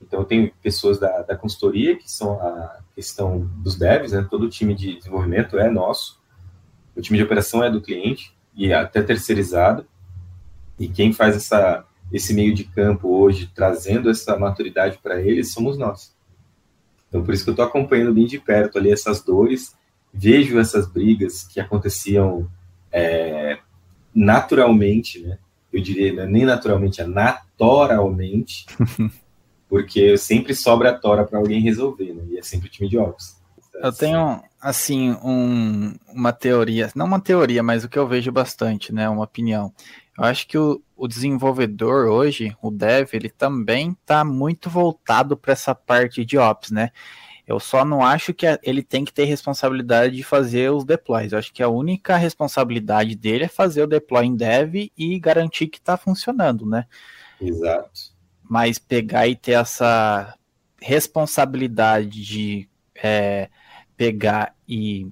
[0.00, 4.26] Então, eu tenho pessoas da, da consultoria, que são a questão dos devs, né?
[4.30, 6.22] todo o time de desenvolvimento é nosso,
[6.94, 9.86] o time de operação é do cliente e até terceirizado,
[10.78, 11.84] e quem faz essa
[12.14, 16.14] esse meio de campo hoje, trazendo essa maturidade para eles, somos nós.
[17.08, 19.74] Então, por isso que eu estou acompanhando bem de perto ali essas dores,
[20.12, 22.48] vejo essas brigas que aconteciam
[22.92, 23.58] é,
[24.14, 25.38] naturalmente, né?
[25.72, 28.64] Eu diria, né, nem naturalmente, é naturalmente,
[29.68, 32.22] porque sempre sobra a tora para alguém resolver, né?
[32.30, 33.42] E é sempre o time de Ops.
[33.74, 38.92] Eu tenho, assim, um, uma teoria, não uma teoria, mas o que eu vejo bastante,
[38.92, 39.08] né?
[39.08, 39.72] Uma opinião.
[40.16, 45.52] Eu acho que o, o desenvolvedor hoje, o dev, ele também está muito voltado para
[45.52, 46.90] essa parte de ops, né?
[47.46, 51.32] Eu só não acho que ele tem que ter responsabilidade de fazer os deploys.
[51.32, 55.66] Eu acho que a única responsabilidade dele é fazer o deploy em dev e garantir
[55.66, 56.86] que está funcionando, né?
[57.38, 58.14] Exato.
[58.42, 60.34] Mas pegar e ter essa
[60.80, 63.50] responsabilidade de é,
[63.94, 65.06] pegar e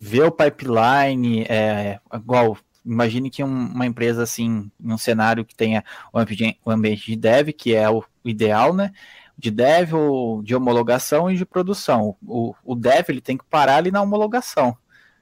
[0.00, 5.84] ver o pipeline, é, igual imagine que um, uma empresa assim, um cenário que tenha
[6.12, 8.92] o ambiente, o ambiente de dev, que é o ideal, né?
[9.36, 12.16] De dev, ou de homologação e de produção.
[12.26, 14.76] O, o dev ele tem que parar ali na homologação.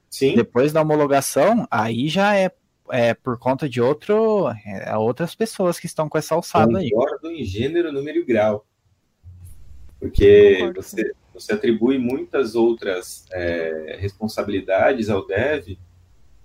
[0.09, 0.35] Sim.
[0.35, 2.51] Depois da homologação, aí já é,
[2.91, 6.91] é por conta de outro, é, outras pessoas que estão com essa alçada aí.
[6.91, 8.67] Concordo em gênero, número e grau.
[10.01, 15.77] Porque você, você atribui muitas outras é, responsabilidades ao dev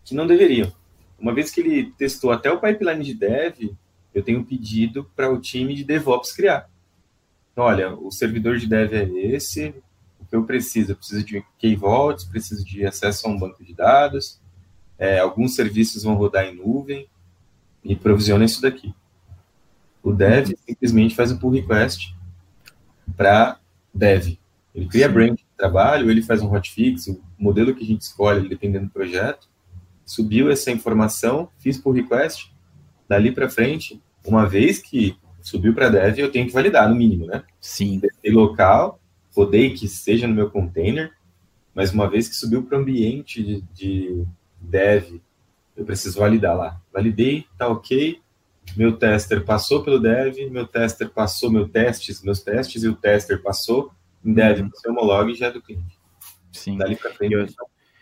[0.03, 0.71] que não deveriam.
[1.25, 3.71] Uma vez que ele testou até o pipeline de dev,
[4.13, 6.69] eu tenho pedido para o time de DevOps criar.
[7.51, 9.73] Então, olha, o servidor de dev é esse,
[10.19, 10.91] o que eu preciso?
[10.91, 14.39] Eu preciso de key vaults, preciso de acesso a um banco de dados,
[14.99, 17.09] é, alguns serviços vão rodar em nuvem,
[17.83, 18.93] e provisiona isso daqui.
[20.03, 22.15] O dev simplesmente faz um pull request
[23.17, 23.57] para
[23.91, 24.37] dev.
[24.75, 28.47] Ele cria branch de trabalho, ele faz um hotfix, o modelo que a gente escolhe,
[28.47, 29.54] dependendo do projeto,
[30.05, 32.53] subiu essa informação, fiz pull request,
[33.07, 37.25] dali para frente, uma vez que subiu para dev, eu tenho que validar, no mínimo,
[37.27, 37.43] né?
[37.61, 37.99] Sim.
[37.99, 38.99] Testei local,
[39.35, 41.11] rodei que seja no meu container,
[41.73, 44.25] mas uma vez que subiu para o ambiente de, de
[44.59, 45.19] dev,
[45.75, 46.81] eu preciso validar lá.
[46.91, 48.19] Validei, tá ok,
[48.75, 53.41] meu tester passou pelo dev, meu tester passou meu testes, meus testes e o tester
[53.41, 53.91] passou
[54.23, 54.69] em dev, uhum.
[54.69, 55.99] você homologa e já é do cliente.
[56.51, 56.77] Sim.
[56.77, 57.45] Dali para frente, eu...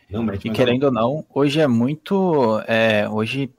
[0.09, 2.61] Não, e querendo ou não, hoje é muito.
[2.67, 3.51] É, hoje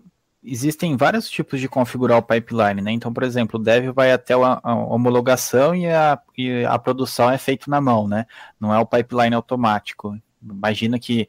[0.42, 2.92] existem vários tipos de configurar o pipeline, né?
[2.92, 7.38] Então, por exemplo, o dev vai até a, homologação e a, e a produção é
[7.38, 8.26] feito na mão, né?
[8.61, 10.18] Não é o pipeline automático.
[10.42, 11.26] Imagina que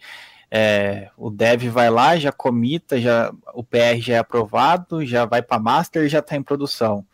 [0.52, 5.42] é, o dev vai lá, já comita, já, o PR já é aprovado, já vai
[5.42, 7.06] para master e já está em produção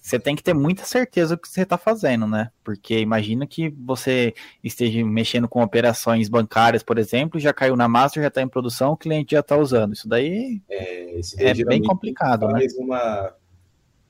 [0.00, 2.50] você tem que ter muita certeza do que você está fazendo, né?
[2.64, 4.34] Porque imagina que você
[4.64, 8.92] esteja mexendo com operações bancárias, por exemplo, já caiu na master, já está em produção,
[8.92, 9.92] o cliente já está usando.
[9.92, 12.66] Isso daí é, é bem complicado, né?
[12.78, 13.34] Uma,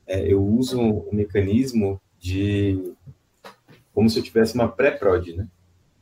[0.07, 2.93] é, eu uso um mecanismo de
[3.93, 5.47] como se eu tivesse uma pré-prod, né?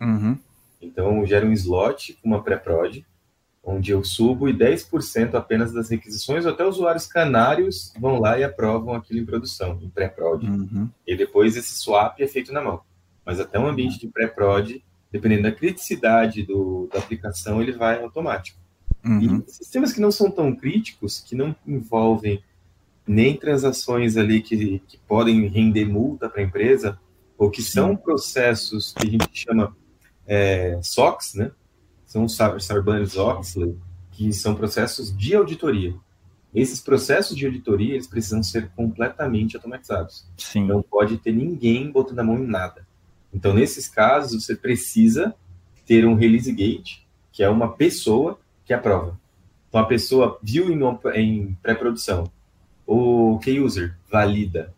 [0.00, 0.38] Uhum.
[0.80, 3.04] Então, eu gero um slot com uma pré-prod,
[3.62, 8.44] onde eu subo e 10% apenas das requisições, ou até usuários canários vão lá e
[8.44, 10.46] aprovam aquilo em produção, em pré-prod.
[10.46, 10.88] Uhum.
[11.06, 12.80] E depois esse swap é feito na mão.
[13.24, 18.58] Mas até um ambiente de pré-prod, dependendo da criticidade do, da aplicação, ele vai automático.
[19.04, 19.42] Uhum.
[19.46, 22.42] E sistemas que não são tão críticos, que não envolvem
[23.06, 26.98] nem transações ali que, que podem render multa para a empresa,
[27.36, 29.74] ou que são processos que a gente chama
[30.26, 31.50] é, SOX, né?
[32.08, 33.76] São os Sarbanes-Oxley,
[34.12, 35.94] que são processos de auditoria.
[36.54, 40.26] Esses processos de auditoria, eles precisam ser completamente automatizados.
[40.38, 40.66] Sim.
[40.66, 42.88] Não pode ter ninguém botando a mão em nada.
[43.32, 45.34] Então, nesses casos, você precisa
[45.86, 49.20] ter um release gate, que é uma pessoa que aprova.
[49.68, 50.80] Então, a pessoa viu em,
[51.14, 52.24] em pré-produção,
[52.86, 54.74] o key user valida,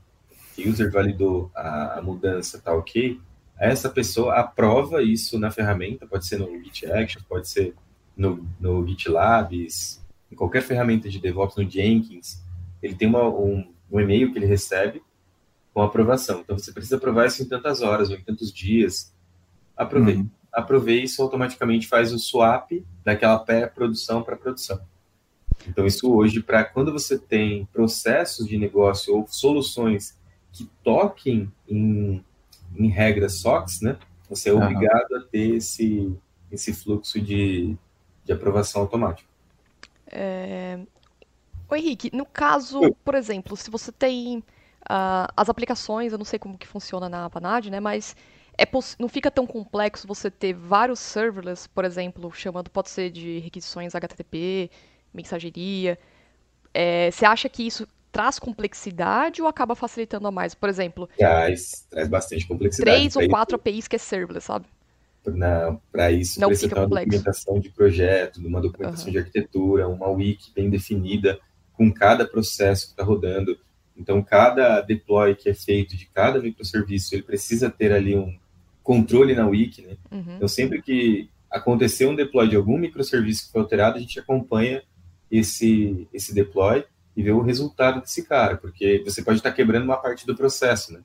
[0.57, 3.21] key user validou a, a mudança, tá ok,
[3.61, 7.75] essa pessoa aprova isso na ferramenta, pode ser no Git Actions, pode ser
[8.17, 10.01] no, no GitLabs,
[10.33, 12.43] em qualquer ferramenta de DevOps, no Jenkins,
[12.83, 15.03] ele tem uma, um, um e-mail que ele recebe
[15.75, 16.41] com aprovação.
[16.41, 19.15] Então, você precisa aprovar isso em tantas horas ou em tantos dias.
[19.77, 20.17] Aprovei.
[20.17, 20.31] Uhum.
[20.53, 22.71] Aprovei, isso automaticamente faz o swap
[23.05, 24.81] daquela pré-produção para produção.
[25.69, 30.19] Então, isso hoje, para quando você tem processos de negócio ou soluções
[30.53, 32.25] que toquem em
[32.77, 33.99] em regras SOX, né?
[34.29, 36.17] Você é obrigado a ter esse,
[36.51, 37.77] esse fluxo de,
[38.25, 39.29] de aprovação automática.
[40.07, 40.79] É...
[41.69, 46.39] Ô Henrique, no caso, por exemplo, se você tem uh, as aplicações, eu não sei
[46.39, 47.79] como que funciona na Avanade, né?
[47.79, 48.17] Mas
[48.59, 48.67] é
[48.99, 53.95] não fica tão complexo você ter vários serverless, por exemplo, chamando, pode ser de requisições
[53.95, 54.71] HTTP,
[55.15, 55.99] mensageria.
[56.75, 60.55] É, você acha que isso traz complexidade ou acaba facilitando a mais?
[60.55, 62.97] Por exemplo, traz, traz bastante complexidade.
[62.97, 64.67] Três ou quatro APIs que é serverless, sabe?
[65.93, 67.11] Para isso, não precisa ter uma complexo.
[67.11, 69.13] documentação de projeto, uma documentação uhum.
[69.13, 71.39] de arquitetura, uma wiki bem definida
[71.75, 73.59] com cada processo que está rodando.
[73.97, 78.35] Então, cada deploy que é feito de cada microserviço, ele precisa ter ali um
[78.83, 79.97] controle na wiki, né?
[80.11, 80.37] Uhum.
[80.37, 84.83] Então, sempre que acontecer um deploy de algum microserviço que foi alterado, a gente acompanha
[85.31, 86.85] esse, esse deploy
[87.21, 90.95] e ver o resultado desse cara, porque você pode estar quebrando uma parte do processo,
[90.95, 91.01] né?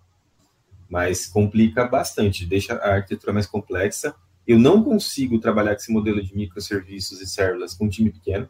[0.90, 4.16] Mas complica bastante, deixa a arquitetura mais complexa.
[4.48, 8.48] Eu não consigo trabalhar com esse modelo de microserviços e serverless com um time pequeno.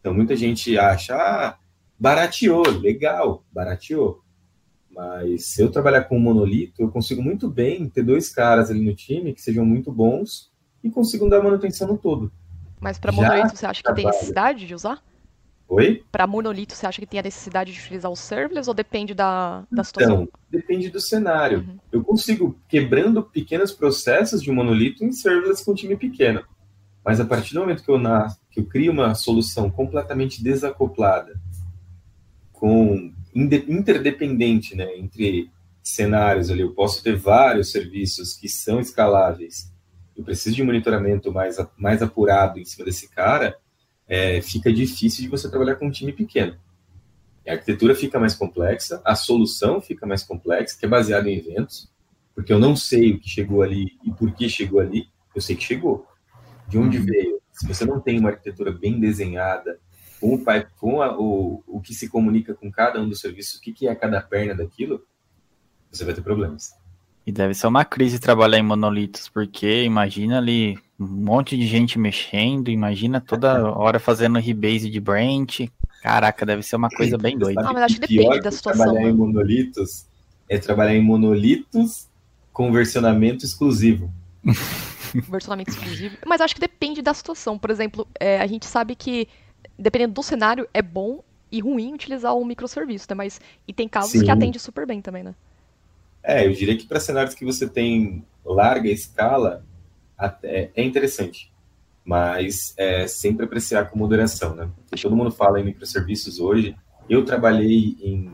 [0.00, 1.56] Então, muita gente acha, ah,
[1.96, 4.20] barateou, legal, barateou.
[4.90, 8.80] Mas se eu trabalhar com um monolito, eu consigo muito bem ter dois caras ali
[8.80, 10.50] no time que sejam muito bons
[10.82, 12.32] e consigam dar manutenção no todo.
[12.80, 15.00] Mas para monolito, você acha que tem necessidade de usar?
[15.68, 16.04] Oi?
[16.12, 19.64] Para monolito, você acha que tem a necessidade de utilizar o serverless ou depende da,
[19.70, 20.22] da situação?
[20.22, 21.58] Então, depende do cenário.
[21.58, 21.78] Uhum.
[21.90, 26.44] Eu consigo, quebrando pequenos processos de um monolito em serverless com um time pequeno.
[27.04, 31.40] Mas a partir do momento que eu, na, que eu crio uma solução completamente desacoplada,
[32.52, 35.50] com interdependente né, entre
[35.82, 39.72] cenários ali, eu posso ter vários serviços que são escaláveis,
[40.16, 43.56] eu preciso de um monitoramento mais, mais apurado em cima desse cara,
[44.08, 46.56] é, fica difícil de você trabalhar com um time pequeno.
[47.46, 51.88] A arquitetura fica mais complexa, a solução fica mais complexa, que é baseada em eventos,
[52.34, 55.56] porque eu não sei o que chegou ali e por que chegou ali, eu sei
[55.56, 56.06] que chegou.
[56.68, 57.04] De onde uhum.
[57.04, 57.40] veio?
[57.52, 59.78] Se você não tem uma arquitetura bem desenhada,
[60.20, 60.44] com o,
[60.78, 63.88] com a, o, o que se comunica com cada um dos serviços, o que, que
[63.88, 65.04] é cada perna daquilo,
[65.90, 66.74] você vai ter problemas.
[67.26, 71.98] E deve ser uma crise trabalhar em monolitos, porque imagina ali um monte de gente
[71.98, 75.70] mexendo, imagina toda hora fazendo rebase de branch.
[76.02, 77.62] Caraca, deve ser uma coisa bem doida.
[77.62, 78.84] Não, mas acho que depende da situação.
[78.84, 79.18] Trabalhar em né?
[79.18, 80.06] monolitos
[80.48, 82.08] é trabalhar em monolitos
[82.52, 84.10] com versionamento exclusivo.
[85.28, 86.16] versionamento exclusivo.
[86.24, 87.58] Mas acho que depende da situação.
[87.58, 89.28] Por exemplo, é, a gente sabe que
[89.78, 93.14] dependendo do cenário, é bom e ruim utilizar um microserviço, né?
[93.14, 94.24] Mas e tem casos Sim.
[94.24, 95.34] que atende super bem também, né?
[96.22, 99.64] É, eu diria que para cenários que você tem larga escala,
[100.16, 101.52] até é interessante.
[102.04, 104.70] Mas é sempre apreciar com moderação, né?
[104.88, 106.76] Porque todo mundo fala em microserviços hoje.
[107.08, 108.30] Eu trabalhei em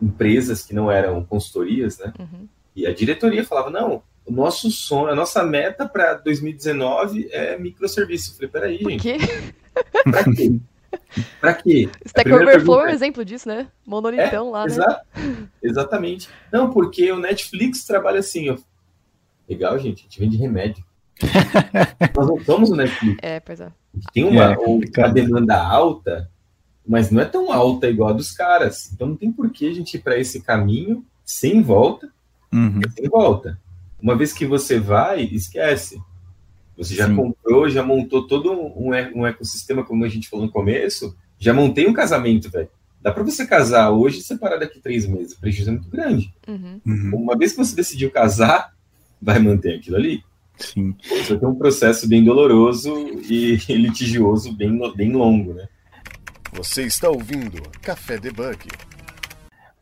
[0.00, 2.12] empresas que não eram consultorias, né?
[2.18, 2.48] Uhum.
[2.76, 8.30] E a diretoria falava, não, o nosso sonho, a nossa meta para 2019 é microserviço.
[8.30, 9.02] Eu falei, peraí, Por gente.
[9.02, 9.18] Quê?
[10.04, 10.60] Pra quê?
[11.40, 11.88] Pra quê?
[12.04, 13.68] Stack Overflow é um exemplo disso, né?
[13.86, 15.48] Monolitão é, lá, exa né?
[15.62, 16.28] Exatamente.
[16.52, 18.56] Não, porque o Netflix trabalha assim, ó.
[19.48, 20.84] Legal, gente, a gente vende remédio.
[22.16, 23.18] Nós não somos o Netflix.
[23.22, 23.70] É, pois é.
[24.12, 26.30] Tem uma, é, uma demanda alta,
[26.86, 28.90] mas não é tão alta igual a dos caras.
[28.92, 32.08] Então não tem por que a gente ir para esse caminho sem volta.
[32.52, 32.80] Uhum.
[32.96, 33.58] Sem volta.
[34.00, 36.00] Uma vez que você vai, esquece.
[36.76, 37.16] Você já Sim.
[37.16, 41.88] comprou, já montou todo um, um ecossistema, como a gente falou no começo, já montei
[41.88, 42.68] um casamento, velho.
[43.00, 45.32] Dá para você casar hoje e separar daqui três meses.
[45.32, 46.32] O prejuízo é muito grande.
[46.46, 46.80] Uhum.
[46.86, 47.10] Uhum.
[47.14, 48.72] Uma vez que você decidiu casar,
[49.20, 50.22] vai manter aquilo ali.
[50.58, 50.94] Sim.
[51.02, 52.92] Isso aqui é um processo bem doloroso
[53.28, 55.68] e litigioso, bem, bem longo, né?
[56.52, 58.68] Você está ouvindo Café Debug.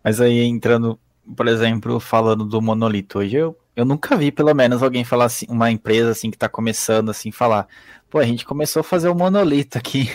[0.02, 0.98] Mas aí entrando,
[1.36, 5.44] por exemplo, falando do monolito, hoje eu eu nunca vi, pelo menos, alguém falar assim,
[5.50, 7.68] uma empresa assim que está começando assim, falar,
[8.08, 10.08] pô, a gente começou a fazer o um monolito aqui.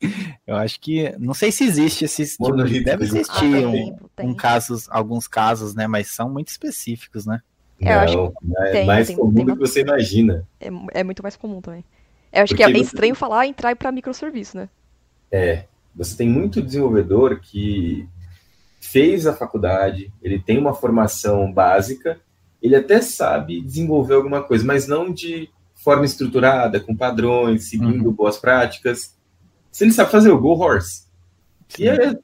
[0.46, 2.52] eu acho que, não sei se existe esse tipo,
[2.84, 3.96] deve existir ah, um,
[4.28, 7.40] um, casos, alguns casos, né, mas são muito específicos, né?
[7.80, 10.46] É, eu acho é tem, mais tem, comum tem, do que você imagina.
[10.60, 11.84] É, é, muito mais comum também.
[12.32, 12.88] Eu acho Porque que é bem você...
[12.88, 14.68] estranho falar entrar para microserviço, né?
[15.30, 15.64] É,
[15.94, 18.08] você tem muito desenvolvedor que
[18.80, 22.20] fez a faculdade, ele tem uma formação básica,
[22.62, 28.12] ele até sabe desenvolver alguma coisa, mas não de forma estruturada, com padrões, seguindo uhum.
[28.12, 29.14] boas práticas.
[29.70, 31.04] Se ele sabe fazer o Go Horse.
[31.78, 32.16] E é,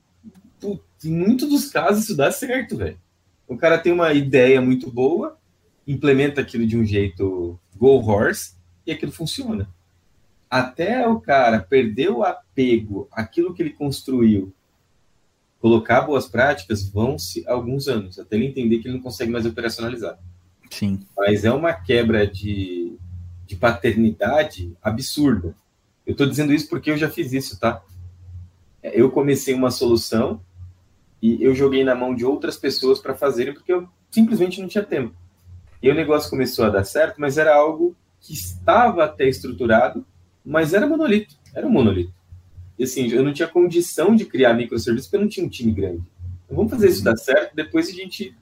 [1.05, 2.98] em muitos dos casos isso dá certo, velho.
[3.46, 5.36] O cara tem uma ideia muito boa,
[5.87, 8.55] implementa aquilo de um jeito Go Horse
[8.87, 9.68] e aquilo funciona.
[10.51, 14.53] Até o cara perder o apego àquilo que ele construiu,
[15.61, 20.18] colocar boas práticas, vão-se alguns anos, até ele entender que ele não consegue mais operacionalizar.
[20.70, 21.01] Sim.
[21.16, 22.97] Mas é uma quebra de,
[23.47, 25.55] de paternidade absurda.
[26.07, 27.83] Eu estou dizendo isso porque eu já fiz isso, tá?
[28.83, 30.41] Eu comecei uma solução
[31.20, 34.83] e eu joguei na mão de outras pessoas para fazerem porque eu simplesmente não tinha
[34.83, 35.14] tempo.
[35.83, 40.07] E o negócio começou a dar certo, mas era algo que estava até estruturado,
[40.45, 42.14] mas era monolito, era um monolito.
[42.78, 45.72] E assim, eu não tinha condição de criar microserviços porque eu não tinha um time
[45.72, 46.03] grande.
[46.45, 48.37] Então vamos fazer isso dar certo, depois a gente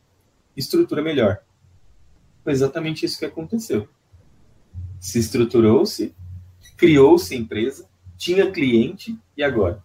[0.56, 1.38] estrutura melhor.
[2.44, 3.88] Foi exatamente isso que aconteceu.
[4.98, 6.14] Se estruturou-se,
[6.76, 9.82] criou-se empresa, tinha cliente e agora?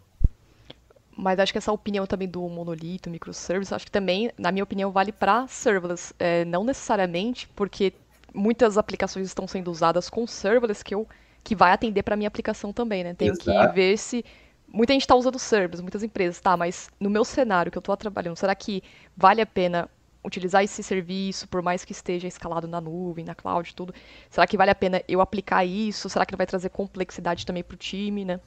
[1.18, 4.92] Mas acho que essa opinião também do monolito, microservice, acho que também, na minha opinião,
[4.92, 6.14] vale para serverless.
[6.20, 7.94] É, não necessariamente, porque
[8.34, 11.08] muitas aplicações estão sendo usadas com serverless que eu
[11.44, 13.14] que vai atender para minha aplicação também, né?
[13.14, 13.70] Tenho Exato.
[13.70, 14.26] que ver se
[14.68, 16.58] muita gente está usando servers, muitas empresas, tá?
[16.58, 18.82] Mas no meu cenário que eu estou trabalhando, será que
[19.16, 19.88] vale a pena
[20.24, 23.94] utilizar esse serviço, por mais que esteja escalado na nuvem, na cloud, tudo?
[24.28, 26.10] Será que vale a pena eu aplicar isso?
[26.10, 28.40] Será que não vai trazer complexidade também para o time, né?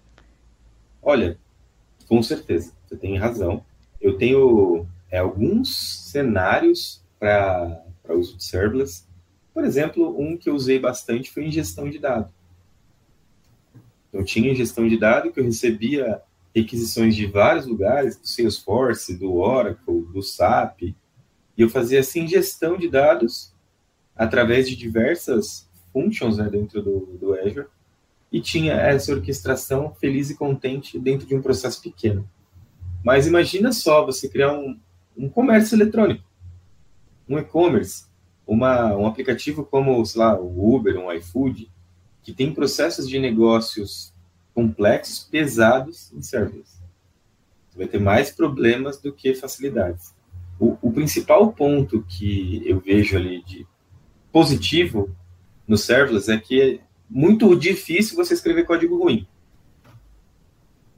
[1.01, 1.39] Olha,
[2.09, 3.65] com certeza, você tem razão.
[4.01, 5.77] Eu tenho é, alguns
[6.11, 9.05] cenários para uso de serverless.
[9.53, 12.31] Por exemplo, um que eu usei bastante foi em gestão de dados.
[14.13, 16.23] Eu tinha gestão de dados que eu recebia
[16.55, 20.97] requisições de vários lugares, do Salesforce, do Oracle, do SAP, e
[21.57, 23.53] eu fazia assim gestão de dados
[24.17, 27.67] através de diversas functions né, dentro do, do Azure,
[28.31, 32.29] e tinha essa orquestração feliz e contente dentro de um processo pequeno.
[33.03, 34.79] Mas imagina só você criar um,
[35.17, 36.25] um comércio eletrônico,
[37.29, 38.07] um e-commerce,
[38.47, 41.71] um aplicativo como, sei lá, o Uber, um iFood,
[42.23, 44.13] que tem processos de negócios
[44.55, 46.79] complexos, pesados em serverless.
[47.71, 50.15] Você vai ter mais problemas do que facilidades.
[50.59, 53.67] O, o, principal ponto que eu vejo ali de
[54.33, 55.15] positivo
[55.67, 59.27] no serverless é que muito difícil você escrever código ruim.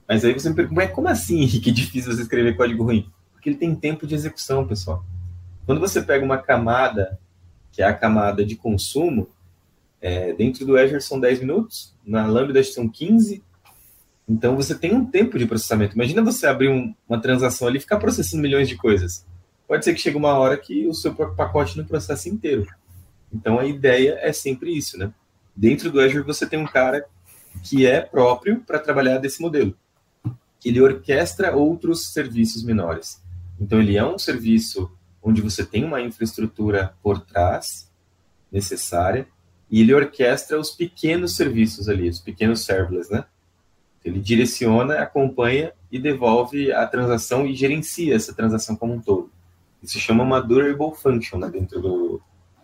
[0.09, 3.11] Mas aí você me pergunta, como assim, Henrique, difícil você escrever código ruim?
[3.33, 5.05] Porque ele tem tempo de execução, pessoal.
[5.67, 7.19] Quando você pega uma camada,
[7.71, 9.29] que é a camada de consumo,
[10.01, 13.43] é, dentro do Azure são 10 minutos, na Lambda são 15.
[14.29, 15.95] Então você tem um tempo de processamento.
[15.95, 19.27] Imagina você abrir um, uma transação ali e ficar processando milhões de coisas.
[19.69, 22.67] Pode ser que chegue uma hora que o seu pacote não processa inteiro.
[23.33, 25.13] Então a ideia é sempre isso, né?
[25.55, 27.05] Dentro do Azure você tem um cara
[27.63, 29.77] que é próprio para trabalhar desse modelo.
[30.65, 33.23] Ele orquestra outros serviços menores.
[33.61, 34.91] Então ele é um serviço
[35.23, 37.91] onde você tem uma infraestrutura por trás
[38.51, 39.27] necessária
[39.71, 43.25] e ele orquestra os pequenos serviços ali, os pequenos serverless, né?
[44.05, 49.31] Ele direciona, acompanha e devolve a transação e gerencia essa transação como um todo.
[49.83, 52.23] Isso se chama uma durable function né, dentro do,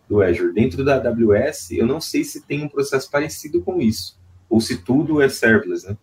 [0.08, 0.52] do Azure.
[0.52, 4.78] Dentro da AWS, eu não sei se tem um processo parecido com isso, ou se
[4.78, 5.96] tudo é serverless, né?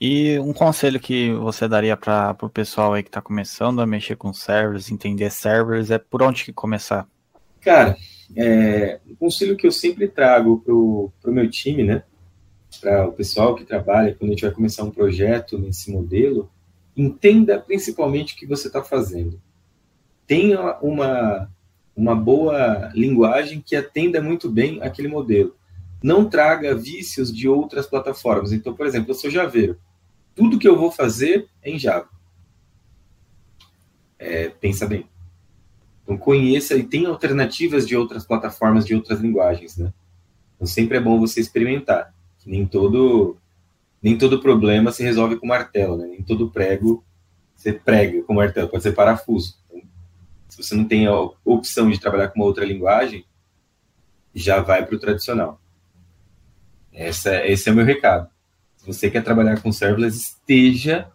[0.00, 4.16] E um conselho que você daria para o pessoal aí que está começando a mexer
[4.16, 7.08] com servers, entender servers, é por onde que começar?
[7.60, 7.96] Cara,
[8.36, 12.02] é, um conselho que eu sempre trago para o meu time, né?
[12.80, 16.50] Para o pessoal que trabalha, quando a gente vai começar um projeto nesse modelo,
[16.96, 19.40] entenda principalmente o que você está fazendo.
[20.26, 21.50] Tenha uma,
[21.96, 25.54] uma boa linguagem que atenda muito bem aquele modelo.
[26.02, 28.52] Não traga vícios de outras plataformas.
[28.52, 29.78] Então, por exemplo, eu sou javeiro.
[30.34, 32.08] Tudo que eu vou fazer é em Java.
[34.18, 35.06] É, pensa bem.
[36.02, 39.92] Então conheça e tem alternativas de outras plataformas, de outras linguagens, né?
[40.54, 42.12] Então sempre é bom você experimentar.
[42.44, 43.36] Nem todo
[44.02, 46.06] nem todo problema se resolve com martelo, né?
[46.06, 47.02] Nem todo prego
[47.56, 49.56] você prega com martelo, pode ser parafuso.
[50.48, 51.14] Se você não tem a
[51.44, 53.24] opção de trabalhar com uma outra linguagem,
[54.34, 55.60] já vai para o tradicional.
[56.92, 58.28] Essa, esse é o meu recado.
[58.76, 61.10] Se você quer trabalhar com serverless, esteja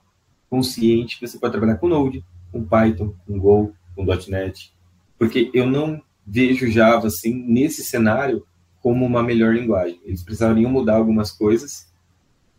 [0.50, 4.74] consciente que você pode trabalhar com Node, com Python, com Go, com .NET,
[5.18, 8.46] porque eu não vejo Java assim nesse cenário
[8.82, 10.00] como uma melhor linguagem.
[10.04, 11.88] Eles precisariam mudar algumas coisas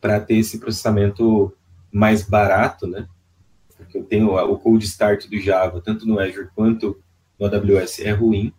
[0.01, 1.53] para ter esse processamento
[1.93, 3.09] mais barato, né?
[3.81, 7.03] Porque eu tenho o cold start do Java, tanto no Azure quanto
[7.39, 8.53] no AWS, é ruim.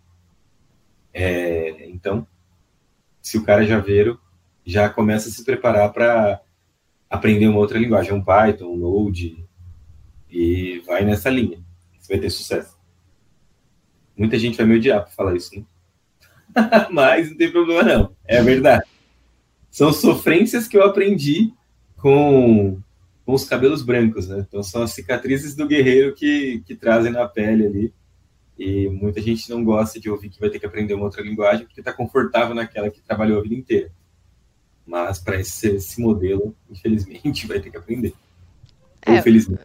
[1.14, 2.26] É, então,
[3.20, 4.20] se o cara é javeiro,
[4.64, 6.40] já começa a se preparar para
[7.08, 9.44] aprender uma outra linguagem, um Python, um Node,
[10.30, 11.62] e vai nessa linha.
[11.98, 12.76] Você vai ter sucesso.
[14.16, 15.64] Muita gente vai me odiar por falar isso, né?
[16.90, 18.16] Mas não tem problema, não.
[18.24, 18.84] É verdade.
[19.70, 21.52] São sofrências que eu aprendi
[21.96, 22.80] com,
[23.24, 24.44] com os cabelos brancos, né?
[24.46, 27.94] Então são as cicatrizes do guerreiro que, que trazem na pele ali.
[28.58, 31.64] E muita gente não gosta de ouvir que vai ter que aprender uma outra linguagem
[31.66, 33.90] porque está confortável naquela que trabalhou a vida inteira.
[34.86, 38.14] Mas para esse, esse modelo, infelizmente, vai ter que aprender.
[39.04, 39.20] É,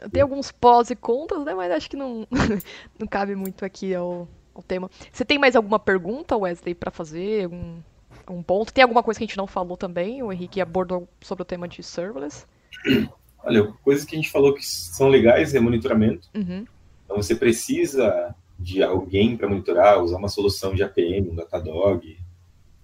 [0.09, 1.53] tem alguns pós e contras, né?
[1.53, 2.27] Mas acho que não,
[2.97, 4.89] não cabe muito aqui ao, ao tema.
[5.11, 7.43] Você tem mais alguma pergunta, Wesley, para fazer?
[7.43, 7.77] Algum,
[8.25, 8.73] algum ponto?
[8.73, 10.23] Tem alguma coisa que a gente não falou também?
[10.23, 12.47] O Henrique abordou sobre o tema de serverless.
[13.47, 16.27] Olha, coisas que a gente falou que são legais é monitoramento.
[16.35, 16.65] Uhum.
[17.05, 22.17] Então você precisa de alguém para monitorar, usar uma solução de APM, um Datadog,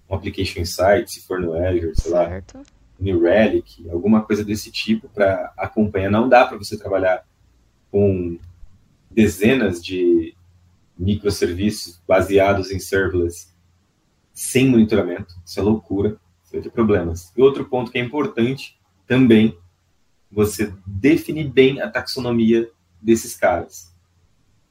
[0.08, 2.58] um Application Insight, se for no Azure, sei certo.
[2.58, 2.64] lá,
[2.98, 6.10] New Relic, alguma coisa desse tipo para acompanhar.
[6.10, 7.26] Não dá para você trabalhar
[7.90, 8.38] com
[9.10, 10.34] dezenas de
[10.96, 13.52] microserviços baseados em serverless
[14.32, 15.34] sem monitoramento.
[15.44, 17.32] Isso é loucura, você vai ter problemas.
[17.36, 19.56] E outro ponto que é importante também,
[20.34, 22.68] você definir bem a taxonomia
[23.00, 23.94] desses caras.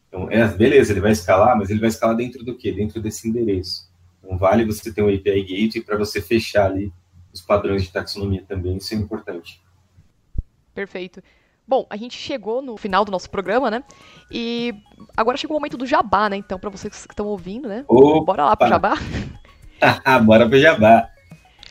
[0.07, 2.71] Então, é, beleza, ele vai escalar, mas ele vai escalar dentro do quê?
[2.71, 3.89] Dentro desse endereço.
[4.19, 6.91] Então, vale você ter um API Gateway para você fechar ali
[7.33, 9.59] os padrões de taxonomia também, isso é importante.
[10.75, 11.21] Perfeito.
[11.67, 13.83] Bom, a gente chegou no final do nosso programa, né?
[14.29, 14.73] E
[15.15, 16.35] agora chegou o momento do jabá, né?
[16.35, 17.85] Então, para vocês que estão ouvindo, né?
[17.87, 18.25] Opa!
[18.25, 18.95] Bora lá pro jabá.
[20.25, 21.09] Bora pro jabá.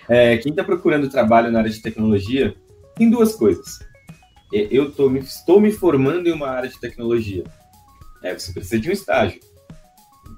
[0.09, 2.57] É, quem está procurando trabalho na área de tecnologia,
[2.95, 3.79] tem duas coisas.
[4.53, 7.45] Eu tô, estou me formando em uma área de tecnologia.
[8.23, 9.41] É, você precisa de um estágio.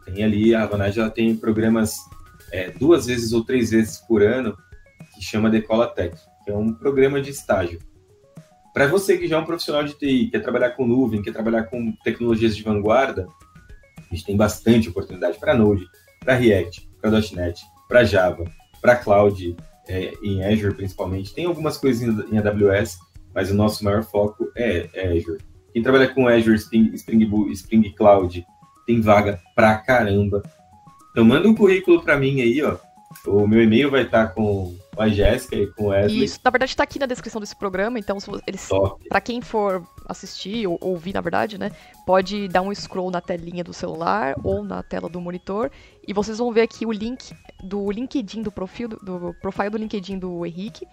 [0.04, 1.96] Tem ali, a Avanage ela tem programas
[2.52, 4.56] é, duas vezes ou três vezes por ano
[5.14, 7.80] que chama Decola Tech, que é um programa de estágio.
[8.72, 11.64] Para você que já é um profissional de TI, quer trabalhar com nuvem, quer trabalhar
[11.64, 13.26] com tecnologias de vanguarda,
[13.98, 15.86] a gente tem bastante oportunidade para Node,
[16.20, 18.44] para React, para .NET, para Java,
[18.80, 19.56] para Cloud,
[19.88, 21.34] é, em Azure principalmente.
[21.34, 22.98] Tem algumas coisas em, AWS,
[23.34, 25.38] mas o nosso maior foco é, é Azure.
[25.72, 28.44] Quem trabalha com Azure, Spring, Spring, Spring Cloud,
[28.86, 30.42] tem vaga pra caramba.
[31.10, 32.76] Então manda um currículo para mim aí, ó.
[33.26, 36.24] O meu e-mail vai estar com a Jéssica e com o Wesley.
[36.24, 38.68] Isso, na verdade está aqui na descrição desse programa, então eles,
[39.08, 41.70] para quem for assistir ou ouvir, na verdade, né,
[42.06, 45.70] pode dar um scroll na telinha do celular ou na tela do monitor
[46.06, 49.78] e vocês vão ver aqui o link do LinkedIn do perfil do, do profile do
[49.78, 50.86] LinkedIn do Henrique.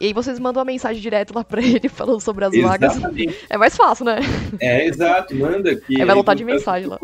[0.00, 3.26] E aí vocês mandam uma mensagem direto lá pra ele falando sobre as Exatamente.
[3.26, 3.36] vagas.
[3.50, 4.20] É mais fácil, né?
[4.58, 6.00] É, exato, manda aqui.
[6.00, 6.98] Aí vai lotar de mensagem lá.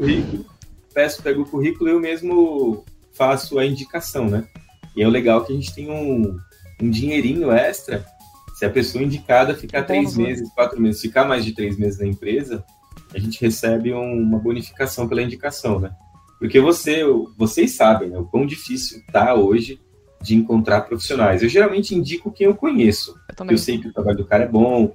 [0.94, 4.46] Peço, pego o currículo e eu mesmo faço a indicação, né?
[4.98, 6.36] E é o legal que a gente tem um,
[6.82, 8.04] um dinheirinho extra.
[8.56, 10.24] Se a pessoa indicada ficar três né?
[10.24, 12.64] meses, quatro meses, ficar mais de três meses na empresa,
[13.14, 15.92] a gente recebe um, uma bonificação pela indicação, né?
[16.40, 17.04] Porque você,
[17.36, 19.80] vocês sabem, né, o quão difícil tá hoje
[20.20, 21.44] de encontrar profissionais.
[21.44, 23.14] Eu geralmente indico quem eu conheço.
[23.38, 24.92] Eu, eu sei que o trabalho do cara é bom.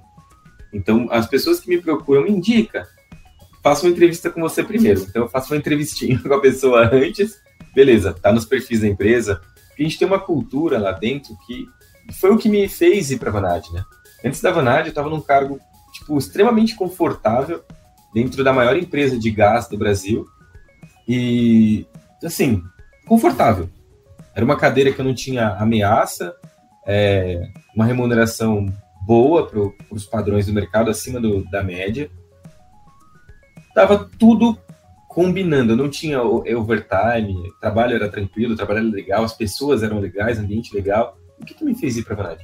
[0.70, 2.82] Então, as pessoas que me procuram me indicam.
[3.62, 5.00] Faço uma entrevista com você primeiro.
[5.00, 7.38] Então, eu faço uma entrevistinha com a pessoa antes.
[7.74, 9.40] Beleza, tá nos perfis da empresa,
[9.78, 11.66] a gente tem uma cultura lá dentro que
[12.14, 13.84] foi o que me fez ir para a Vanad, né?
[14.24, 15.58] Antes da Vanad, eu estava num cargo
[15.92, 17.62] tipo extremamente confortável
[18.12, 20.26] dentro da maior empresa de gás do Brasil
[21.08, 21.86] e
[22.22, 22.62] assim
[23.06, 23.68] confortável.
[24.34, 26.34] Era uma cadeira que eu não tinha ameaça,
[26.86, 27.40] é,
[27.74, 28.66] uma remuneração
[29.06, 29.60] boa para
[29.90, 32.10] os padrões do mercado acima do, da média.
[33.74, 34.58] Tava tudo
[35.14, 40.74] combinando, não tinha overtime, trabalho era tranquilo, trabalho era legal, as pessoas eram legais, ambiente
[40.74, 41.16] legal.
[41.40, 42.40] O que, que me fez ir para Vanad?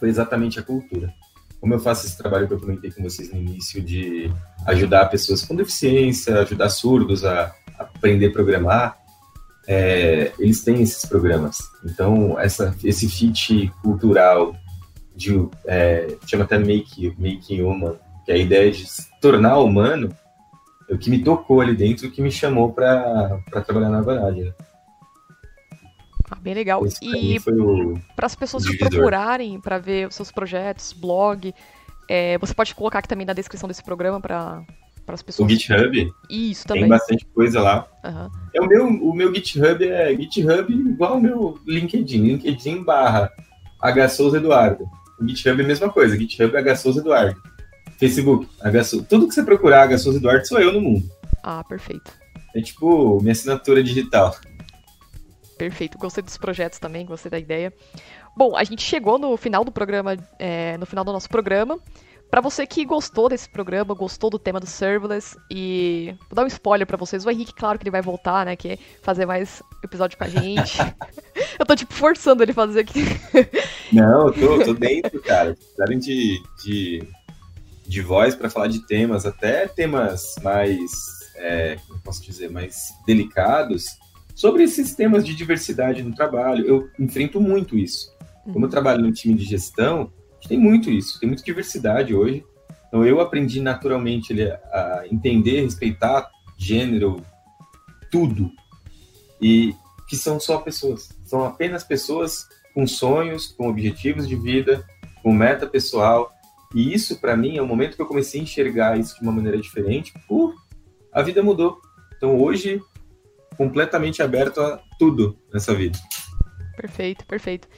[0.00, 1.14] Foi exatamente a cultura.
[1.60, 4.32] Como eu faço esse trabalho que eu comentei com vocês no início, de
[4.66, 8.98] ajudar pessoas com deficiência, ajudar surdos a, aprender a programar,
[9.68, 11.58] é, eles têm esses programas.
[11.84, 14.56] Então, essa, esse fit cultural
[15.14, 20.10] de, é, chama até Make, Making Human, que é a ideia de se tornar humano,
[20.90, 24.36] o que me tocou ali dentro, que me chamou para trabalhar na Vanad.
[24.36, 24.52] Né?
[26.30, 26.84] Ah, bem legal.
[26.86, 27.40] Esse e
[28.14, 31.52] para as pessoas te procurarem para ver os seus projetos, blog,
[32.08, 34.64] é, você pode colocar aqui também na descrição desse programa para
[35.08, 35.46] as pessoas.
[35.46, 36.12] O GitHub?
[36.28, 36.82] Isso também.
[36.82, 37.86] Tem bastante coisa lá.
[38.04, 38.28] Uhum.
[38.54, 42.22] É o meu, o meu GitHub é GitHub igual o meu LinkedIn.
[42.22, 43.30] LinkedIn barra
[43.80, 44.84] H Souza Eduardo.
[45.20, 46.16] O GitHub é a mesma coisa.
[46.16, 47.42] GitHub é Eduardo.
[48.00, 49.04] Facebook, HSU.
[49.04, 49.98] Tudo que você procurar H.
[49.98, 51.08] Souza Eduardo sou eu no mundo.
[51.42, 52.10] Ah, perfeito.
[52.56, 54.34] É tipo minha assinatura digital.
[55.58, 57.72] Perfeito, gostei dos projetos também, gostei da ideia.
[58.34, 61.78] Bom, a gente chegou no final do programa, é, no final do nosso programa.
[62.30, 66.46] Para você que gostou desse programa, gostou do tema do serverless e vou dar um
[66.46, 70.16] spoiler para vocês, o Henrique, claro que ele vai voltar, né, que fazer mais episódio
[70.16, 70.78] com a gente.
[71.58, 73.02] eu tô tipo forçando ele fazer aqui.
[73.92, 75.54] Não, eu tô, tô dentro, cara.
[75.54, 77.08] Precisarem de, de
[77.90, 80.92] de voz para falar de temas, até temas mais,
[81.34, 83.98] é, como posso dizer, mais delicados,
[84.32, 86.64] sobre esses temas de diversidade no trabalho.
[86.64, 88.16] Eu enfrento muito isso.
[88.44, 88.68] Como eu uhum.
[88.68, 90.12] trabalho no time de gestão,
[90.46, 92.44] tem muito isso, tem muita diversidade hoje.
[92.86, 94.40] Então eu aprendi naturalmente
[94.72, 97.20] a entender, respeitar gênero,
[98.08, 98.52] tudo.
[99.42, 99.74] E
[100.08, 101.08] que são só pessoas.
[101.24, 104.86] São apenas pessoas com sonhos, com objetivos de vida,
[105.24, 106.32] com meta pessoal.
[106.74, 109.32] E isso, para mim, é o momento que eu comecei a enxergar isso de uma
[109.32, 110.12] maneira diferente.
[110.30, 110.52] Uh,
[111.12, 111.80] a vida mudou.
[112.16, 112.80] Então, hoje,
[113.56, 115.98] completamente aberto a tudo nessa vida.
[116.76, 117.68] Perfeito, perfeito.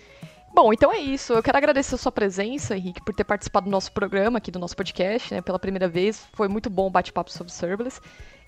[0.54, 1.32] Bom, então é isso.
[1.32, 4.58] Eu quero agradecer a sua presença, Henrique, por ter participado do nosso programa aqui, do
[4.58, 6.26] nosso podcast, né, pela primeira vez.
[6.34, 7.98] Foi muito bom o bate-papo sobre serverless.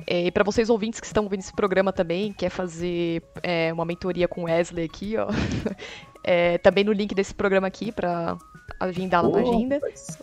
[0.06, 3.86] É, e para vocês ouvintes que estão ouvindo esse programa também, quer fazer é, uma
[3.86, 5.28] mentoria com Wesley aqui, ó.
[6.26, 8.38] É, também no link desse programa aqui para
[8.80, 9.78] agendá-lo na agenda.
[9.82, 10.18] Mas-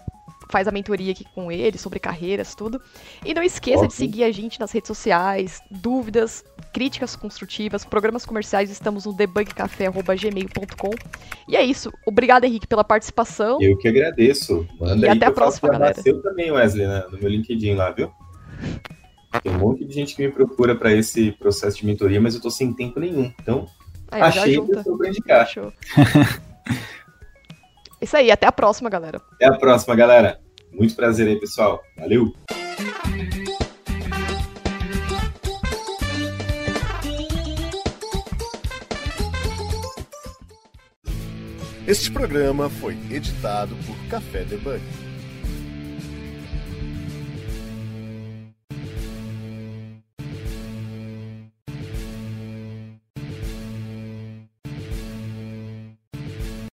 [0.52, 2.82] Faz a mentoria aqui com ele sobre carreiras, tudo.
[3.26, 6.44] E não esqueça de seguir a gente nas redes sociais, dúvidas,
[6.74, 10.92] críticas construtivas, programas comerciais, estamos no debugcafé.gmail.com.
[11.48, 11.90] E é isso.
[12.06, 13.60] Obrigada, Henrique, pela participação.
[13.62, 14.68] Eu que agradeço.
[14.80, 16.02] Manda E até que a eu próxima, galera.
[16.02, 18.12] seu também, Wesley, né, no meu LinkedIn lá, viu?
[19.42, 22.42] Tem um monte de gente que me procura para esse processo de mentoria, mas eu
[22.42, 23.32] tô sem tempo nenhum.
[23.42, 23.66] Então,
[24.12, 24.76] Aí, já achei junta.
[24.78, 25.48] pessoa para indicar.
[28.02, 29.22] Isso aí, até a próxima, galera.
[29.34, 30.40] Até a próxima, galera.
[30.72, 31.82] Muito prazer aí, pessoal.
[31.98, 32.34] Valeu!
[41.88, 44.82] Este programa foi editado por Café Debug.